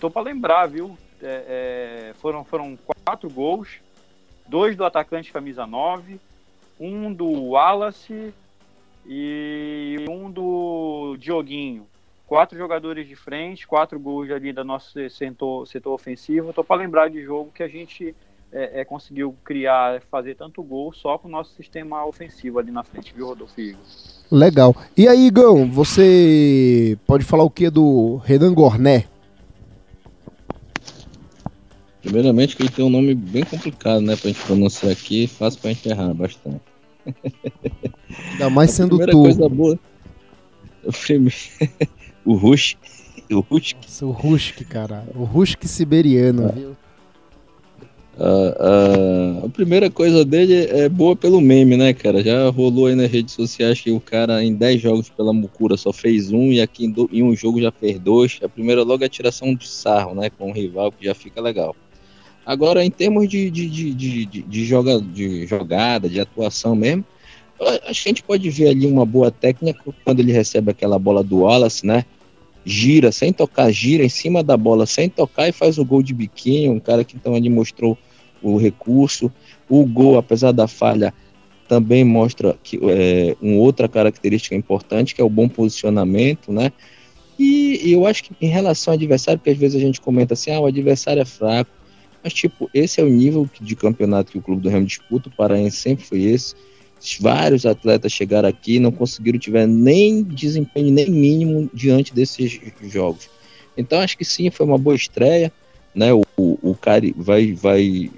[0.00, 0.96] Tô para lembrar, viu?
[1.22, 3.80] É, é, foram, foram quatro gols,
[4.48, 6.18] dois do atacante camisa 9,
[6.80, 8.34] um do Wallace,
[9.06, 11.86] e um do Dioguinho.
[12.26, 16.50] Quatro jogadores de frente, quatro gols ali do nosso setor, setor ofensivo.
[16.50, 18.14] Estou para lembrar de jogo que a gente
[18.52, 22.82] é, é, conseguiu criar, fazer tanto gol só com o nosso sistema ofensivo ali na
[22.84, 23.80] frente, viu, Rodolfo Igor?
[24.30, 24.76] Legal.
[24.96, 29.04] E aí, Igão, você pode falar o que do Renan Gorné?
[32.02, 35.70] Primeiramente que ele tem um nome bem complicado, né, pra gente pronunciar aqui, fácil pra
[35.72, 36.60] gente errar bastante.
[38.32, 39.22] Ainda mais A sendo primeira tu.
[39.22, 39.78] coisa boa.
[40.84, 41.36] O, primeiro...
[42.26, 42.76] o Rush.
[43.30, 43.74] O Rush.
[43.76, 45.04] Nossa, O Rusk, cara.
[45.14, 46.52] O Rusk siberiano, É.
[46.52, 46.76] viu?
[48.18, 52.22] A, a- primeira coisa dele é boa pelo meme, né, cara?
[52.22, 55.92] Já rolou aí nas redes sociais que o cara em 10 jogos pela Mucura só
[55.92, 58.38] fez um e aqui em, do- em um jogo já fez dois.
[58.42, 61.40] A primeira logo é a tiração de sarro, né, com o rival, que já fica
[61.40, 61.74] legal.
[62.44, 67.04] Agora, em termos de, de, de, de, de, de joga, de jogada, de atuação mesmo,
[67.86, 71.22] acho que a gente pode ver ali uma boa técnica quando ele recebe aquela bola
[71.22, 72.04] do Wallace, né?
[72.64, 76.14] Gira sem tocar, gira em cima da bola sem tocar e faz o gol de
[76.14, 76.72] biquinho.
[76.72, 77.98] Um cara que ele mostrou
[78.40, 79.32] o recurso.
[79.68, 81.12] O gol, apesar da falha,
[81.68, 86.70] também mostra que é, uma outra característica importante, que é o bom posicionamento, né?
[87.38, 90.34] E, e eu acho que em relação ao adversário, porque às vezes a gente comenta
[90.34, 91.70] assim, ah, o adversário é fraco.
[92.22, 95.32] Mas, tipo, esse é o nível de campeonato que o Clube do Remo disputa, o
[95.32, 96.54] Paraense sempre foi esse.
[97.20, 103.28] Vários atletas chegaram aqui e não conseguiram tiver nem desempenho nem mínimo diante desses jogos.
[103.76, 105.52] Então acho que sim, foi uma boa estreia,
[105.94, 106.12] né?
[106.12, 108.10] O, o, o Cari vai vai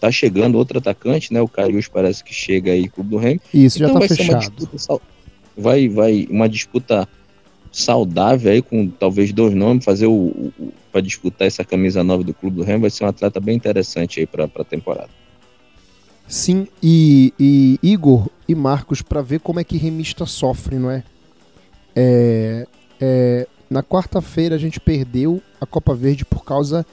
[0.00, 1.40] tá chegando outro atacante, né?
[1.40, 3.40] O Carius parece que chega aí Clube do Remo.
[3.54, 4.56] Isso, então já tá vai ser uma fechado.
[4.56, 5.02] disputa
[5.56, 7.08] vai vai uma disputa
[7.70, 12.34] saudável aí com talvez dois nomes fazer o, o para disputar essa camisa nova do
[12.34, 15.08] Clube do Remo vai ser um atleta bem interessante aí para a temporada.
[16.32, 21.04] Sim, e, e Igor e Marcos, pra ver como é que remista sofre, não é?
[21.94, 22.66] É,
[22.98, 26.86] é, na quarta-feira a gente perdeu a Copa Verde por causa.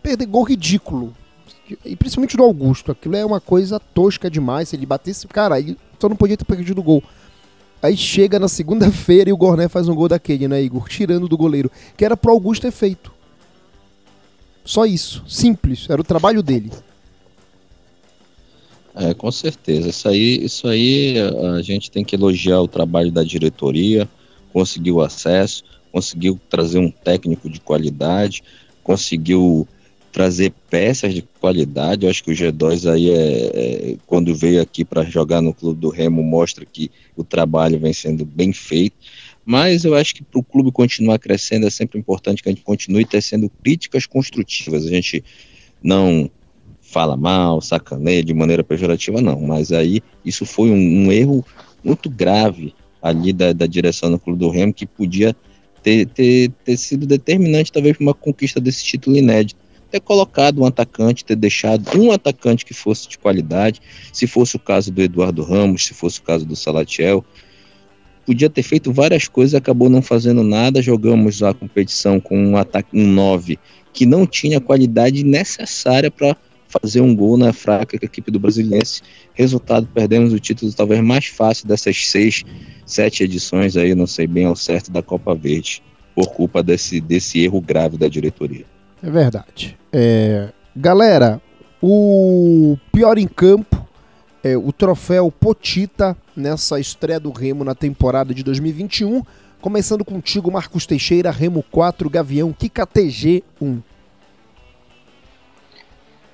[0.00, 1.12] Perder gol ridículo.
[1.84, 2.92] E principalmente do Augusto.
[2.92, 4.68] Aquilo é uma coisa tosca demais.
[4.68, 5.26] Se ele batesse.
[5.26, 7.02] Cara, ele só não podia ter perdido o gol.
[7.82, 10.88] Aí chega na segunda-feira e o Gorné faz um gol daquele, né, Igor?
[10.88, 11.72] Tirando do goleiro.
[11.96, 13.12] Que era pro Augusto ter feito.
[14.64, 15.24] Só isso.
[15.26, 15.90] Simples.
[15.90, 16.70] Era o trabalho dele.
[18.96, 19.88] É, com certeza.
[19.88, 21.16] Isso aí, isso aí
[21.56, 24.08] a gente tem que elogiar o trabalho da diretoria,
[24.52, 28.42] conseguiu acesso, conseguiu trazer um técnico de qualidade,
[28.84, 29.66] conseguiu
[30.12, 32.06] trazer peças de qualidade.
[32.06, 35.80] Eu acho que o G2 aí é, é, quando veio aqui para jogar no clube
[35.80, 38.94] do Remo mostra que o trabalho vem sendo bem feito.
[39.44, 42.62] Mas eu acho que para o clube continuar crescendo é sempre importante que a gente
[42.62, 44.86] continue tecendo críticas construtivas.
[44.86, 45.24] A gente
[45.82, 46.30] não
[46.94, 49.40] fala mal, sacaneia de maneira pejorativa, não.
[49.40, 51.44] Mas aí isso foi um, um erro
[51.82, 55.34] muito grave ali da, da direção do Clube do Remo que podia
[55.82, 59.60] ter, ter, ter sido determinante talvez para uma conquista desse título inédito.
[59.90, 64.60] Ter colocado um atacante, ter deixado um atacante que fosse de qualidade, se fosse o
[64.60, 67.24] caso do Eduardo Ramos, se fosse o caso do Salatiel,
[68.24, 70.80] podia ter feito várias coisas, acabou não fazendo nada.
[70.80, 73.58] Jogamos a competição com um ataque um 9
[73.92, 76.36] que não tinha a qualidade necessária para
[76.68, 79.02] fazer um gol na fraca equipe do Brasiliense.
[79.32, 82.42] Resultado, perdemos o título talvez mais fácil dessas seis,
[82.84, 85.82] sete edições aí, não sei bem ao certo, da Copa Verde,
[86.14, 88.64] por culpa desse, desse erro grave da diretoria.
[89.02, 89.76] É verdade.
[89.92, 91.40] É, galera,
[91.80, 93.86] o pior em campo
[94.42, 99.22] é o troféu Potita nessa estreia do Remo na temporada de 2021.
[99.60, 103.80] Começando contigo, Marcos Teixeira, Remo 4, Gavião, KKTG 1.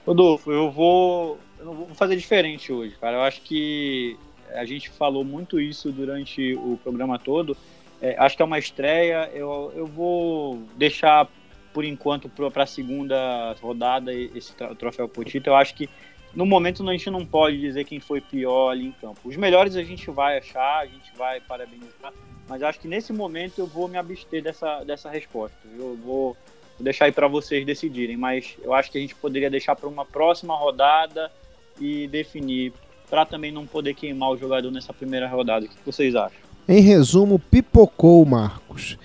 [0.07, 3.17] Rodolfo, eu vou, eu não vou fazer diferente hoje, cara.
[3.19, 4.17] Eu acho que
[4.53, 7.57] a gente falou muito isso durante o programa todo.
[8.01, 9.31] É, acho que é uma estreia.
[9.35, 11.29] Eu, eu vou deixar
[11.73, 15.51] por enquanto para a segunda rodada esse troféu Potito.
[15.51, 15.89] Eu acho que
[16.35, 19.21] no momento a gente não pode dizer quem foi pior ali em campo.
[19.25, 22.13] Os melhores a gente vai achar, a gente vai parabenizar,
[22.49, 25.59] mas acho que nesse momento eu vou me abster dessa, dessa resposta.
[25.77, 26.37] Eu vou,
[26.81, 29.89] vou deixar aí para vocês decidirem, mas eu acho que a gente poderia deixar para
[29.89, 31.31] uma próxima rodada
[31.79, 32.73] e definir,
[33.09, 35.67] para também não poder queimar o jogador nessa primeira rodada.
[35.67, 36.39] O que vocês acham?
[36.67, 38.97] Em resumo, pipocou, Marcos.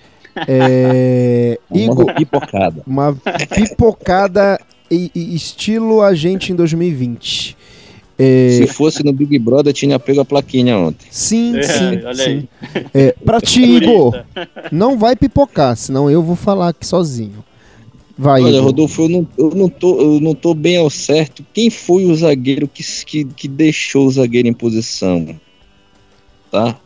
[0.48, 1.58] É...
[1.72, 2.82] Igor, pipocada.
[2.86, 3.14] Uma
[3.54, 4.58] pipocada
[4.90, 7.56] e, e estilo agente em 2020.
[8.18, 8.50] É...
[8.52, 11.06] Se fosse no Big Brother, tinha pego a plaquinha ontem.
[11.10, 12.48] Sim, é, sim, sim.
[12.94, 14.24] É, pra ti, Igor,
[14.72, 17.44] não vai pipocar, senão eu vou falar aqui sozinho.
[18.18, 18.60] Vai, Olha.
[18.60, 21.44] Rodolfo, eu não, eu, não tô, eu não tô bem ao certo.
[21.52, 25.38] Quem foi o zagueiro que, que, que deixou o zagueiro em posição?
[26.50, 26.78] Tá?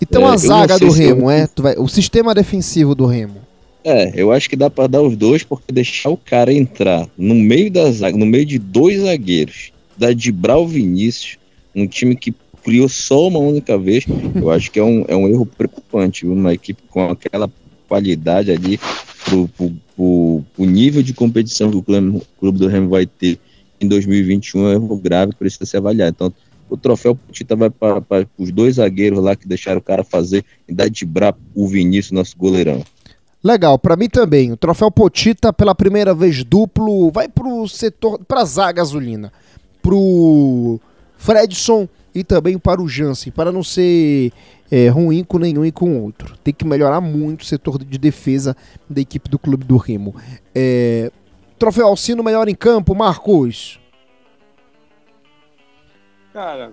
[0.00, 1.30] Então é, a zaga do Remo, eu...
[1.30, 1.48] é?
[1.58, 3.40] Vai, o sistema defensivo do Remo.
[3.82, 7.34] É, eu acho que dá para dar os dois, porque deixar o cara entrar no
[7.34, 11.38] meio da zaga, no meio de dois zagueiros, da Dibral Vinícius,
[11.74, 15.28] um time que criou só uma única vez, eu acho que é um, é um
[15.28, 16.34] erro preocupante, viu?
[16.34, 17.50] uma equipe com aquela
[17.88, 18.78] qualidade ali
[19.24, 23.06] pro, pro, pro, pro nível de competição que o clube, o clube do Remo vai
[23.06, 23.38] ter
[23.80, 26.14] em 2021 é um grave, precisa ser avaliado.
[26.14, 26.32] Então,
[26.68, 30.72] o troféu Tita vai para os dois zagueiros lá que deixaram o cara fazer e
[30.72, 32.82] dar de brabo o Vinícius, nosso goleirão.
[33.42, 34.50] Legal, para mim também.
[34.52, 39.30] O troféu Potita, pela primeira vez duplo, vai pro setor, pra zaga gasolina.
[39.82, 40.80] Pro
[41.18, 44.32] Fredson e também para o Jansen, para não ser
[44.74, 46.36] é, ruim com nenhum e com outro.
[46.38, 48.56] Tem que melhorar muito o setor de defesa
[48.90, 50.16] da equipe do Clube do Remo.
[50.52, 51.12] É,
[51.56, 53.78] troféu Alcino melhor em campo, Marcos.
[56.32, 56.72] Cara,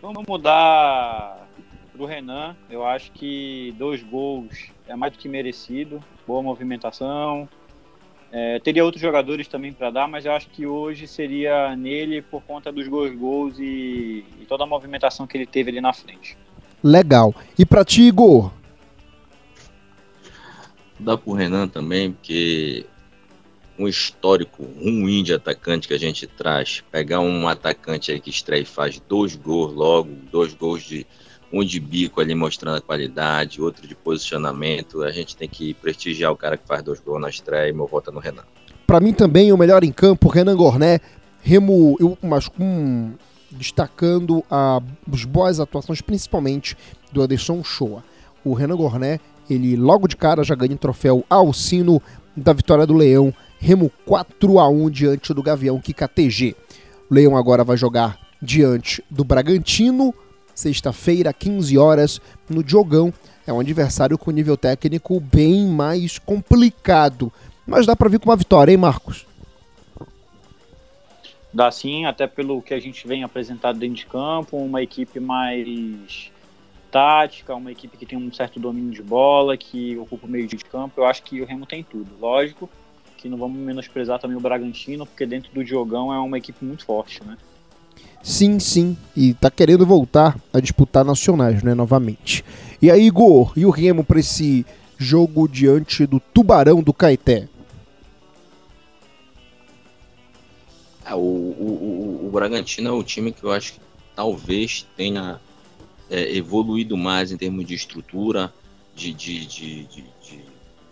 [0.00, 1.46] vamos mudar
[1.92, 2.56] pro Renan.
[2.70, 6.02] Eu acho que dois gols é mais do que merecido.
[6.26, 7.46] Boa movimentação.
[8.32, 12.42] É, teria outros jogadores também para dar, mas eu acho que hoje seria nele por
[12.44, 16.38] conta dos gols, gols e, e toda a movimentação que ele teve ali na frente.
[16.82, 17.34] Legal.
[17.58, 18.50] E para ti, Igor?
[20.98, 22.86] Dá pro Renan também, porque
[23.78, 28.60] um histórico ruim de atacante que a gente traz, pegar um atacante aí que estreia
[28.60, 31.06] e faz dois gols logo, dois gols de
[31.52, 35.02] um de bico ali mostrando a qualidade, outro de posicionamento.
[35.02, 37.86] A gente tem que prestigiar o cara que faz dois gols na estreia e meu
[37.86, 38.44] voto é no Renan.
[38.86, 41.00] Para mim também o melhor em campo, Renan Gorné,
[41.42, 43.14] Remo, eu, mas com
[43.50, 44.80] destacando a,
[45.12, 46.76] as boas atuações, principalmente
[47.12, 48.02] do Anderson Shoa.
[48.44, 52.00] O Renan Gorné, ele logo de cara já ganha o troféu Alcino
[52.36, 56.56] da vitória do Leão, Remo 4 a 1 diante do Gavião KTG.
[57.10, 60.14] O Leão agora vai jogar diante do Bragantino,
[60.54, 63.12] sexta-feira, 15 horas, no Diogão.
[63.46, 67.32] É um adversário com nível técnico bem mais complicado.
[67.66, 69.26] Mas dá para vir com uma vitória, hein, Marcos?
[71.52, 76.30] Dá sim, até pelo que a gente vem apresentado dentro de campo, uma equipe mais
[76.90, 80.56] tática, uma equipe que tem um certo domínio de bola, que ocupa o meio de
[80.56, 81.00] campo.
[81.00, 82.10] Eu acho que o Remo tem tudo.
[82.20, 82.68] Lógico
[83.16, 86.86] que não vamos menosprezar também o Bragantino, porque dentro do Diogão é uma equipe muito
[86.86, 87.36] forte, né?
[88.22, 88.96] Sim, sim.
[89.14, 91.74] E tá querendo voltar a disputar nacionais, né?
[91.74, 92.44] Novamente.
[92.80, 94.64] E aí, Igor, e o Remo para esse
[94.96, 97.48] jogo diante do Tubarão do Caeté?
[101.10, 103.80] É, o, o, o, Bragantino é o time que eu acho que
[104.14, 105.40] talvez tenha
[106.08, 108.52] é, evoluído mais em termos de estrutura,
[108.94, 110.04] de, de, de, de,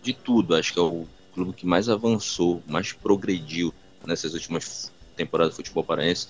[0.03, 0.57] de, tudo.
[0.57, 3.73] Acho que é o clube que mais avançou, mais progrediu
[4.05, 6.29] nessas últimas temporadas do futebol paraense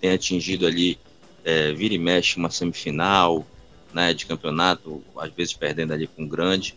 [0.00, 0.98] tem atingido ali,
[1.44, 3.46] é, vira e mexe, uma semifinal
[3.92, 6.74] né, de campeonato, às vezes perdendo ali com o grande.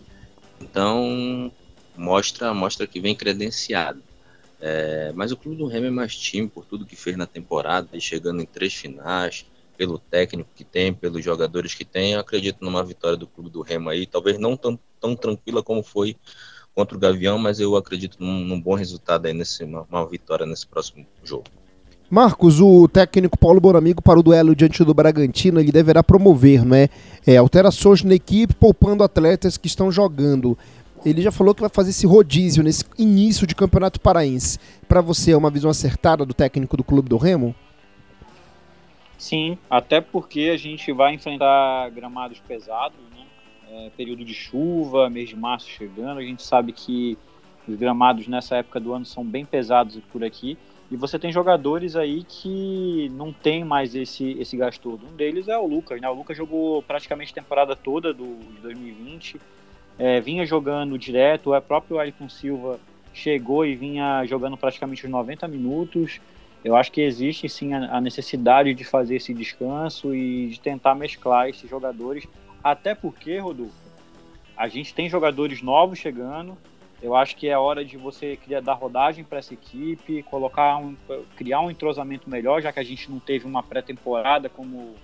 [0.59, 1.51] Então,
[1.95, 4.03] mostra, mostra que vem credenciado.
[4.65, 7.99] É, mas o clube do Remo é mais time por tudo que fez na temporada,
[7.99, 9.45] chegando em três finais,
[9.75, 12.13] pelo técnico que tem, pelos jogadores que tem.
[12.13, 15.83] Eu acredito numa vitória do clube do Remo aí, talvez não tão, tão tranquila como
[15.83, 16.15] foi
[16.73, 20.45] contra o Gavião, mas eu acredito num, num bom resultado aí, nesse, uma, uma vitória
[20.45, 21.43] nesse próximo jogo.
[22.09, 26.87] Marcos, o técnico Paulo Bonamigo para o duelo diante do Bragantino, ele deverá promover né,
[27.27, 30.57] é, alterações na equipe, poupando atletas que estão jogando.
[31.05, 34.57] Ele já falou que vai fazer esse rodízio nesse início de campeonato paraense.
[34.87, 37.53] Para você, é uma visão acertada do técnico do Clube do Remo?
[39.17, 43.25] Sim, até porque a gente vai enfrentar gramados pesados, né?
[43.69, 46.19] É, período de chuva, mês de março chegando.
[46.19, 47.17] A gente sabe que
[47.67, 50.57] os gramados nessa época do ano são bem pesados por aqui.
[50.91, 55.05] E você tem jogadores aí que não tem mais esse, esse gasto todo.
[55.05, 56.07] Um deles é o Lucas, né?
[56.07, 59.39] O Lucas jogou praticamente a temporada toda do, de 2020,
[59.97, 62.79] é, vinha jogando direto, o próprio Ayrton Silva
[63.13, 66.19] chegou e vinha jogando praticamente os 90 minutos.
[66.63, 70.95] Eu acho que existe sim a, a necessidade de fazer esse descanso e de tentar
[70.95, 72.25] mesclar esses jogadores,
[72.63, 73.73] até porque, Rodolfo,
[74.55, 76.57] a gente tem jogadores novos chegando,
[77.01, 80.95] eu acho que é hora de você criar, dar rodagem para essa equipe, colocar um,
[81.35, 84.95] criar um entrosamento melhor, já que a gente não teve uma pré-temporada como,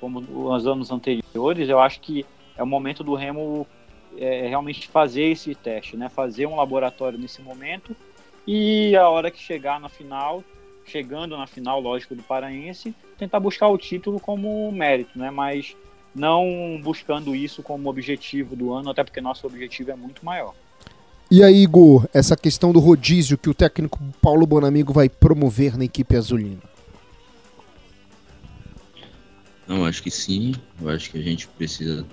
[0.00, 1.68] como nos anos anteriores.
[1.68, 3.64] Eu acho que é o momento do Remo
[4.16, 6.08] é, realmente fazer esse teste, né?
[6.08, 7.94] fazer um laboratório nesse momento
[8.46, 10.42] e a hora que chegar na final,
[10.84, 15.30] chegando na final, lógico, do Paraense, tentar buscar o título como mérito, né?
[15.30, 15.76] mas
[16.14, 20.54] não buscando isso como objetivo do ano, até porque nosso objetivo é muito maior.
[21.30, 25.84] E aí, Igor, essa questão do rodízio que o técnico Paulo Bonamigo vai promover na
[25.84, 26.58] equipe azulina?
[29.68, 30.56] Não, acho que sim.
[30.82, 32.04] Eu acho que a gente precisa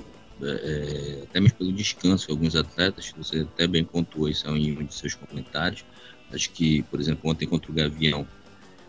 [0.41, 4.77] é, é, até mesmo pelo descanso de alguns atletas, você até bem pontuou isso em
[4.77, 5.83] um de seus comentários.
[6.31, 8.27] Acho que, por exemplo, ontem contra o Gavião,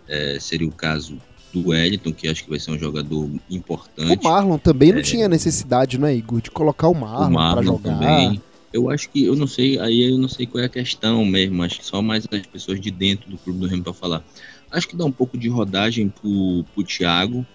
[0.08, 1.18] é, seria o caso
[1.52, 4.18] do Wellington, que acho que vai ser um jogador importante.
[4.18, 7.62] O Marlon também não é, tinha necessidade, né, Igor, de colocar o Marlon, Marlon para
[7.62, 7.98] jogar.
[7.98, 8.42] Também.
[8.72, 11.62] Eu acho que, eu não sei, aí eu não sei qual é a questão mesmo,
[11.62, 14.22] acho que só mais as pessoas de dentro do clube do Remo para falar.
[14.70, 17.46] Acho que dá um pouco de rodagem pro, pro Thiago,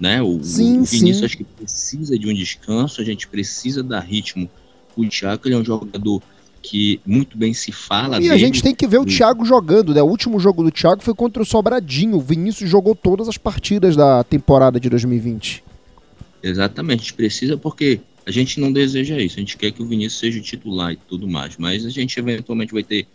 [0.00, 0.22] né?
[0.22, 1.24] O, sim, o Vinícius sim.
[1.26, 4.50] acho que precisa de um descanso, a gente precisa dar ritmo
[4.94, 6.22] pro Thiago, ele é um jogador
[6.62, 8.16] que muito bem se fala.
[8.16, 8.32] E dele.
[8.32, 10.02] a gente tem que ver o Thiago jogando, né?
[10.02, 12.16] O último jogo do Thiago foi contra o Sobradinho.
[12.16, 15.62] O Vinícius jogou todas as partidas da temporada de 2020.
[16.42, 19.86] Exatamente, a gente precisa porque a gente não deseja isso, a gente quer que o
[19.86, 23.06] Vinícius seja o titular e tudo mais, mas a gente eventualmente vai ter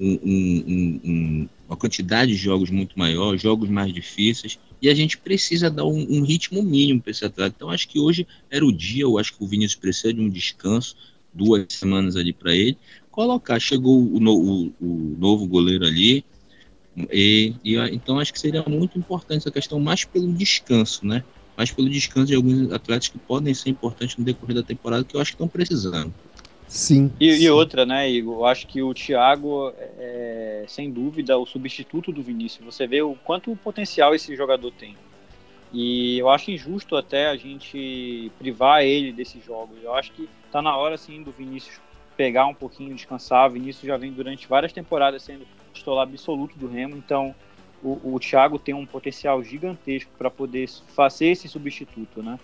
[0.00, 5.16] um, um, um, uma quantidade de jogos muito maior, jogos mais difíceis, e a gente
[5.16, 7.54] precisa dar um, ritmo mínimo para esse atleta.
[7.56, 10.28] Então acho que hoje era o dia, eu acho que o Vinícius precisa de um
[10.28, 10.96] descanso,
[11.32, 12.76] duas semanas ali para ele,
[13.08, 13.60] colocar.
[13.60, 16.24] Chegou o, o, o novo goleiro ali,
[17.10, 21.24] e, e, então acho que seria muito importante essa questão, mais pelo descanso, né?
[21.56, 25.14] Mais pelo descanso de alguns atletas que podem ser importantes no decorrer da temporada, que
[25.14, 26.12] eu acho que estão precisando.
[26.72, 27.12] Sim.
[27.20, 27.44] E, sim.
[27.44, 28.38] e, outra, né, Igor?
[28.38, 32.64] Eu acho que o Thiago é, sem dúvida, o substituto do Vinícius.
[32.64, 34.96] Você vê o quanto potencial esse jogador tem.
[35.70, 39.76] E eu acho injusto até a gente privar ele desses jogos.
[39.82, 41.78] Eu acho que tá na hora, assim, do Vinícius
[42.16, 43.50] pegar um pouquinho, descansar.
[43.50, 47.34] O Vinícius já vem durante várias temporadas sendo titular absoluto do Remo, então
[47.82, 52.38] o, o Thiago tem um potencial gigantesco para poder fazer esse substituto, né?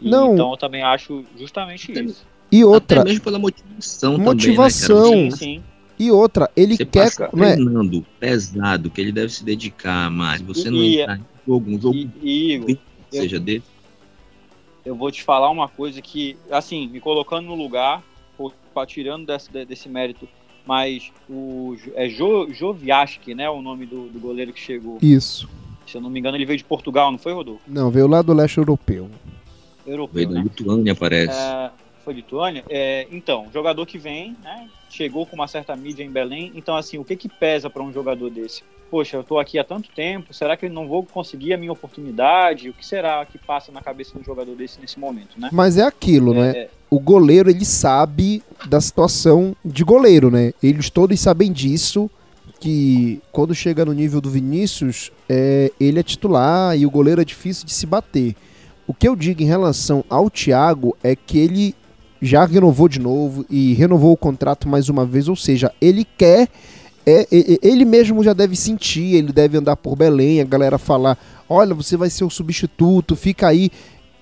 [0.00, 0.34] E, Não.
[0.34, 2.24] Então eu também acho justamente isso.
[2.54, 3.00] E outra.
[3.00, 4.16] Até mesmo pela motivação.
[4.16, 5.02] Motivação.
[5.02, 5.62] Também, né, sim, sim.
[5.98, 7.04] E outra, ele você quer.
[7.04, 7.54] Passa né?
[7.54, 10.40] treinando pesado, que ele deve se dedicar mais.
[10.42, 12.78] Você e, não entrar em jogo, um jogo e, e,
[13.10, 13.64] seja dele.
[14.84, 18.04] Eu vou te falar uma coisa que, assim, me colocando no lugar,
[18.86, 20.28] tirando desse, desse mérito,
[20.64, 23.50] mas o é jo, Joviaski, né?
[23.50, 24.98] O nome do, do goleiro que chegou.
[25.02, 25.48] Isso.
[25.88, 27.62] Se eu não me engano, ele veio de Portugal, não foi, Rodolfo?
[27.66, 29.10] Não, veio lá do leste europeu.
[29.84, 30.14] Europeu.
[30.14, 30.34] Veio né?
[30.36, 31.36] da Lituânia, parece.
[31.36, 31.70] É,
[32.04, 32.64] foi Lituânia?
[32.68, 34.68] É, então, jogador que vem, né?
[34.90, 36.52] Chegou com uma certa mídia em Belém.
[36.54, 38.62] Então, assim, o que que pesa para um jogador desse?
[38.90, 41.72] Poxa, eu estou aqui há tanto tempo, será que eu não vou conseguir a minha
[41.72, 42.68] oportunidade?
[42.68, 45.48] O que será que passa na cabeça do jogador desse nesse momento, né?
[45.50, 46.68] Mas é aquilo, é, né?
[46.88, 50.52] O goleiro, ele sabe da situação de goleiro, né?
[50.62, 52.08] Eles todos sabem disso,
[52.60, 57.24] que quando chega no nível do Vinícius, é, ele é titular e o goleiro é
[57.24, 58.36] difícil de se bater.
[58.86, 61.74] O que eu digo em relação ao Thiago é que ele
[62.20, 66.48] já renovou de novo e renovou o contrato mais uma vez, ou seja, ele quer.
[67.06, 71.74] É, ele mesmo já deve sentir, ele deve andar por Belém, a galera falar: olha,
[71.74, 73.70] você vai ser o substituto, fica aí.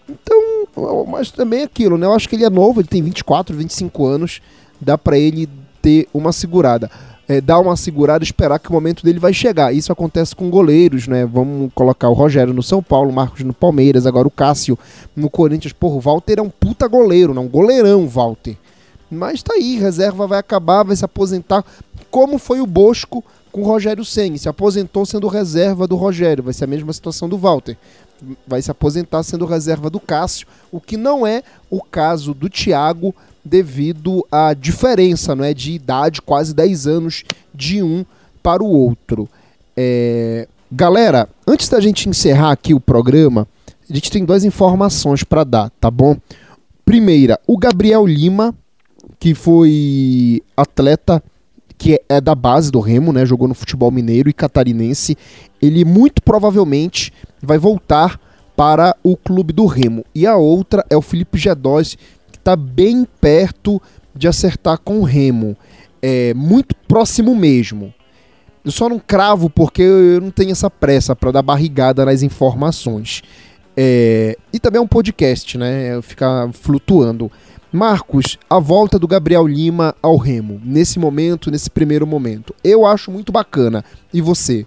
[0.08, 0.66] Então,
[1.06, 2.06] mas também é aquilo, né?
[2.06, 4.40] Eu acho que ele é novo, ele tem 24, 25 anos,
[4.80, 5.48] dá para ele
[5.80, 6.90] ter uma segurada
[7.28, 9.72] é, dar uma segurada esperar que o momento dele vai chegar.
[9.72, 11.24] Isso acontece com goleiros, né?
[11.24, 14.78] Vamos colocar o Rogério no São Paulo, o Marcos no Palmeiras, agora o Cássio
[15.14, 15.72] no Corinthians.
[15.72, 17.44] Porra, o Walter é um puta goleiro, não?
[17.44, 18.56] Um goleirão, Walter.
[19.10, 21.64] Mas tá aí, reserva vai acabar, vai se aposentar.
[22.10, 24.38] Como foi o Bosco com o Rogério Senni?
[24.38, 26.42] Se aposentou sendo reserva do Rogério.
[26.42, 27.76] Vai ser a mesma situação do Walter.
[28.46, 33.14] Vai se aposentar sendo reserva do Cássio, o que não é o caso do Thiago,
[33.44, 37.24] devido à diferença não é, de idade, quase 10 anos
[37.54, 38.04] de um
[38.42, 39.28] para o outro.
[39.76, 40.48] É...
[40.70, 43.46] Galera, antes da gente encerrar aqui o programa,
[43.88, 46.16] a gente tem duas informações para dar, tá bom?
[46.84, 48.54] Primeira, o Gabriel Lima,
[49.18, 51.22] que foi atleta
[51.82, 53.26] que é da base do Remo, né?
[53.26, 55.18] Jogou no futebol mineiro e catarinense.
[55.60, 57.12] Ele muito provavelmente
[57.42, 58.20] vai voltar
[58.56, 60.04] para o clube do Remo.
[60.14, 61.98] E a outra é o Felipe Gedós,
[62.42, 63.80] está bem perto
[64.14, 65.56] de acertar com o Remo.
[66.02, 67.94] É muito próximo mesmo.
[68.64, 73.22] Eu só não cravo porque eu não tenho essa pressa para dar barrigada nas informações.
[73.76, 76.00] É, e também é um podcast, né?
[76.02, 77.30] Ficar flutuando.
[77.72, 82.54] Marcos, a volta do Gabriel Lima ao Remo, nesse momento, nesse primeiro momento.
[82.62, 83.84] Eu acho muito bacana.
[84.12, 84.66] E você?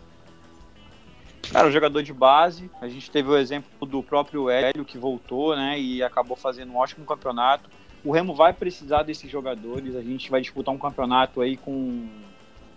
[1.52, 2.70] Cara, um jogador de base.
[2.82, 5.80] A gente teve o exemplo do próprio Hélio que voltou, né?
[5.80, 7.70] E acabou fazendo um ótimo campeonato.
[8.04, 9.96] O Remo vai precisar desses jogadores.
[9.96, 12.08] A gente vai disputar um campeonato aí com.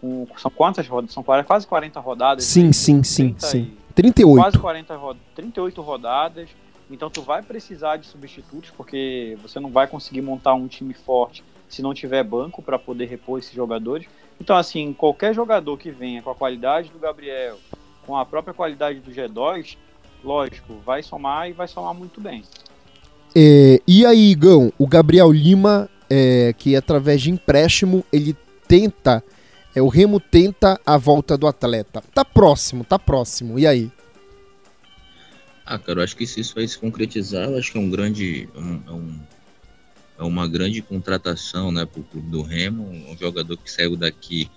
[0.01, 1.13] com são quantas rodadas?
[1.13, 2.45] São quase 40 rodadas.
[2.45, 2.73] Sim, né?
[2.73, 3.77] sim, sim, sim.
[3.95, 4.41] 38.
[4.41, 5.23] Quase 40 rodadas.
[5.35, 6.49] 38 rodadas.
[6.91, 11.45] Então tu vai precisar de substitutos, porque você não vai conseguir montar um time forte
[11.69, 14.07] se não tiver banco para poder repor esses jogadores.
[14.41, 17.59] Então, assim, qualquer jogador que venha com a qualidade do Gabriel,
[18.09, 19.77] com a própria qualidade do G2,
[20.25, 22.43] lógico, vai somar e vai somar muito bem.
[23.37, 28.35] É, e aí, Igão, o Gabriel Lima, é, que através de empréstimo, ele
[28.67, 29.23] tenta,
[29.75, 32.03] é, o Remo tenta a volta do atleta.
[32.15, 33.59] Tá próximo, tá próximo.
[33.59, 33.93] E aí?
[35.67, 37.91] Ah, cara, eu acho que se isso vai se concretizar, eu acho que é um
[37.91, 38.49] grande.
[38.57, 39.21] Um, é, um,
[40.21, 42.89] é uma grande contratação né, para o clube do Remo.
[42.89, 44.51] Um jogador que saiu daqui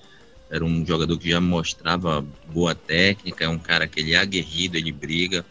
[0.52, 2.24] era um jogador que já mostrava
[2.54, 5.45] boa técnica, é um cara que ele é aguerrido, ele briga.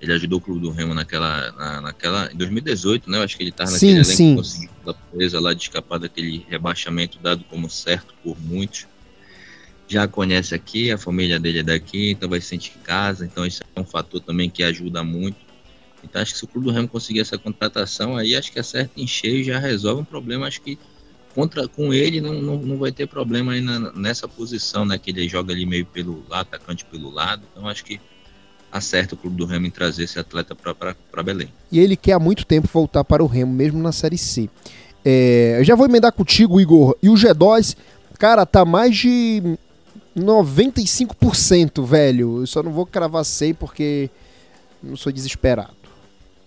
[0.00, 3.18] Ele ajudou o clube do Remo naquela, na, naquela em 2018, né?
[3.18, 4.68] Eu acho que ele estava naquele sim, elenco sim.
[4.84, 8.86] da presa lá de escapar daquele rebaixamento dado como certo por muitos
[9.92, 13.44] já conhece aqui, a família dele é daqui, então vai se sentir em casa, então
[13.44, 15.36] isso é um fator também que ajuda muito.
[16.02, 18.92] Então acho que se o Clube do Remo conseguir essa contratação, aí acho que acerta
[18.96, 20.78] em cheio já resolve um problema, acho que
[21.34, 25.10] contra com ele não, não, não vai ter problema aí na, nessa posição, né, que
[25.10, 28.00] ele joga ali meio pelo lado, atacante pelo lado, então acho que
[28.70, 31.48] acerta o Clube do Remo em trazer esse atleta para Belém.
[31.70, 34.48] E ele quer há muito tempo voltar para o Remo, mesmo na Série C.
[35.04, 36.96] É, eu já vou emendar contigo, Igor.
[37.02, 37.76] E o G2,
[38.18, 39.42] cara, tá mais de
[40.16, 42.40] 95%, velho.
[42.40, 44.08] Eu só não vou cravar 100 porque
[44.82, 45.74] não sou desesperado.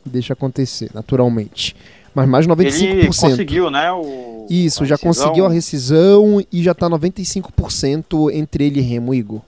[0.04, 1.76] Deixa acontecer, naturalmente.
[2.16, 2.82] Mas mais 95%.
[2.82, 3.92] Ele conseguiu, né?
[3.92, 9.42] O, Isso, já conseguiu a rescisão e já tá 95% entre ele e Remo, Igor.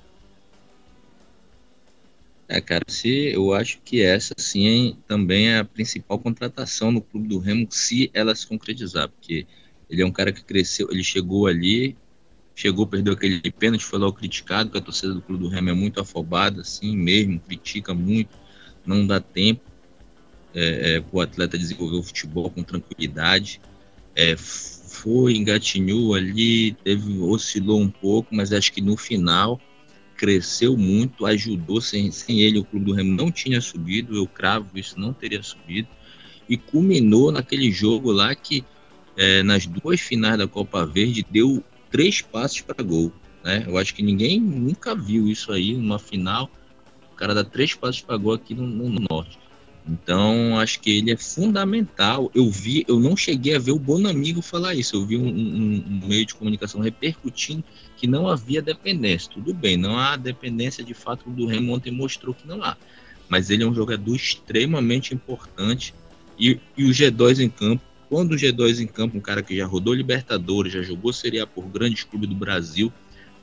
[2.49, 7.27] É, cara, se eu acho que essa sim também é a principal contratação no clube
[7.29, 9.45] do Remo, se ela se concretizar, porque
[9.89, 11.95] ele é um cara que cresceu, ele chegou ali,
[12.55, 15.73] chegou, perdeu aquele pênalti, foi logo criticado, que a torcida do Clube do Remo é
[15.73, 18.37] muito afobada, assim mesmo, critica muito,
[18.85, 19.61] não dá tempo
[20.57, 23.61] é, é, para o atleta desenvolver o futebol com tranquilidade.
[24.15, 29.61] É, foi, engatinhou ali, teve, oscilou um pouco, mas acho que no final
[30.15, 34.67] cresceu muito, ajudou, sem, sem ele o Clube do Remo não tinha subido, eu cravo
[34.73, 35.87] isso, não teria subido,
[36.49, 38.65] e culminou naquele jogo lá que
[39.15, 43.11] é, nas duas finais da Copa Verde deu três passes para gol.
[43.43, 43.63] Né?
[43.67, 46.49] Eu acho que ninguém nunca viu isso aí numa final.
[47.11, 49.37] O cara dá três passes para gol aqui no, no, norte.
[49.87, 52.29] Então, acho que ele é fundamental.
[52.35, 54.95] Eu vi, eu não cheguei a ver o Bonamigo falar isso.
[54.95, 57.63] Eu vi um, um, um, meio de comunicação repercutindo
[57.95, 59.31] que não havia dependência.
[59.33, 62.75] Tudo bem, não há dependência de fato do Remo ontem mostrou que não há.
[63.29, 65.93] Mas ele é um jogador extremamente importante
[66.37, 69.65] e, e o G2 em campo quando o G2 em campo, um cara que já
[69.65, 72.91] rodou Libertadores, já jogou Serie A por grandes clubes do Brasil,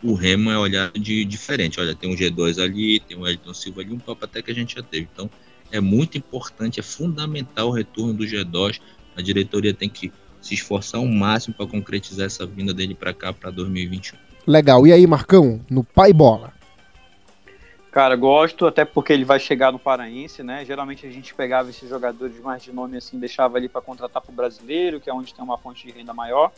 [0.02, 1.78] o Remo é olhado de diferente.
[1.80, 4.54] Olha, tem um G2 ali, tem um Elton Silva ali, um papo até que a
[4.54, 5.08] gente já teve.
[5.12, 5.30] Então,
[5.74, 8.80] é muito importante, é fundamental o retorno do G2.
[9.16, 13.32] A diretoria tem que se esforçar ao máximo para concretizar essa vinda dele para cá
[13.32, 14.16] para 2021.
[14.46, 14.86] Legal.
[14.86, 16.52] E aí, Marcão, no pai bola?
[17.90, 20.64] Cara, gosto, até porque ele vai chegar no Paraense, né?
[20.64, 24.32] Geralmente a gente pegava esses jogadores mais de nome assim, deixava ali para contratar para
[24.32, 26.52] o brasileiro, que é onde tem uma fonte de renda maior.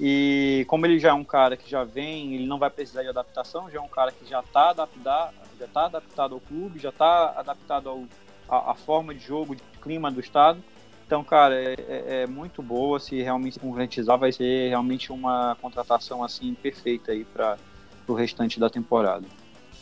[0.00, 3.08] E como ele já é um cara que já vem, ele não vai precisar de
[3.08, 6.88] adaptação, já é um cara que já está adaptado, já tá adaptado ao clube, já
[6.88, 8.04] está adaptado ao,
[8.48, 10.58] a, a, forma de jogo, de clima do estado.
[11.06, 12.98] Então, cara, é, é, é muito boa.
[12.98, 17.58] Se realmente se concretizar, vai ser realmente uma contratação assim perfeita aí para
[18.06, 19.26] o restante da temporada.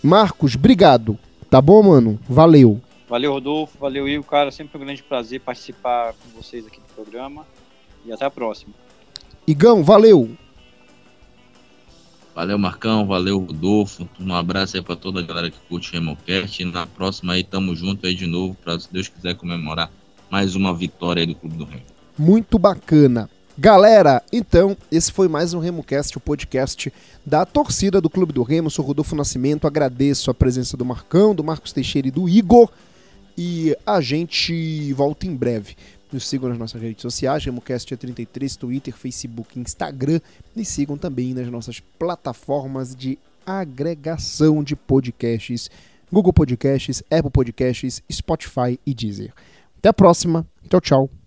[0.02, 1.18] Marcos, obrigado.
[1.48, 2.18] Tá bom, mano?
[2.28, 2.80] Valeu.
[3.08, 3.78] Valeu, Rodolfo.
[3.78, 4.24] Valeu, Igor.
[4.24, 7.46] Cara, sempre um grande prazer participar com vocês aqui do programa.
[8.04, 8.72] E até a próxima.
[9.46, 10.30] Igão, valeu.
[12.34, 13.06] Valeu, Marcão.
[13.06, 14.08] Valeu, Rodolfo.
[14.18, 16.62] Um abraço aí pra toda a galera que curte o Remocast.
[16.62, 19.90] E na próxima aí, tamo junto aí de novo, pra se Deus quiser comemorar
[20.30, 21.82] mais uma vitória aí do Clube do Remo.
[22.18, 23.28] Muito bacana.
[23.58, 26.90] Galera, então, esse foi mais um RemoCast, o podcast
[27.24, 28.68] da torcida do Clube do Remo.
[28.68, 32.70] Eu sou Rodolfo Nascimento, agradeço a presença do Marcão, do Marcos Teixeira e do Igor.
[33.36, 35.76] E a gente volta em breve.
[36.12, 40.20] Nos sigam nas nossas redes sociais, RemoCast é 33, Twitter, Facebook, Instagram.
[40.54, 45.70] E sigam também nas nossas plataformas de agregação de podcasts,
[46.12, 49.32] Google Podcasts, Apple Podcasts, Spotify e Deezer.
[49.78, 50.46] Até a próxima.
[50.68, 51.21] Tchau, tchau.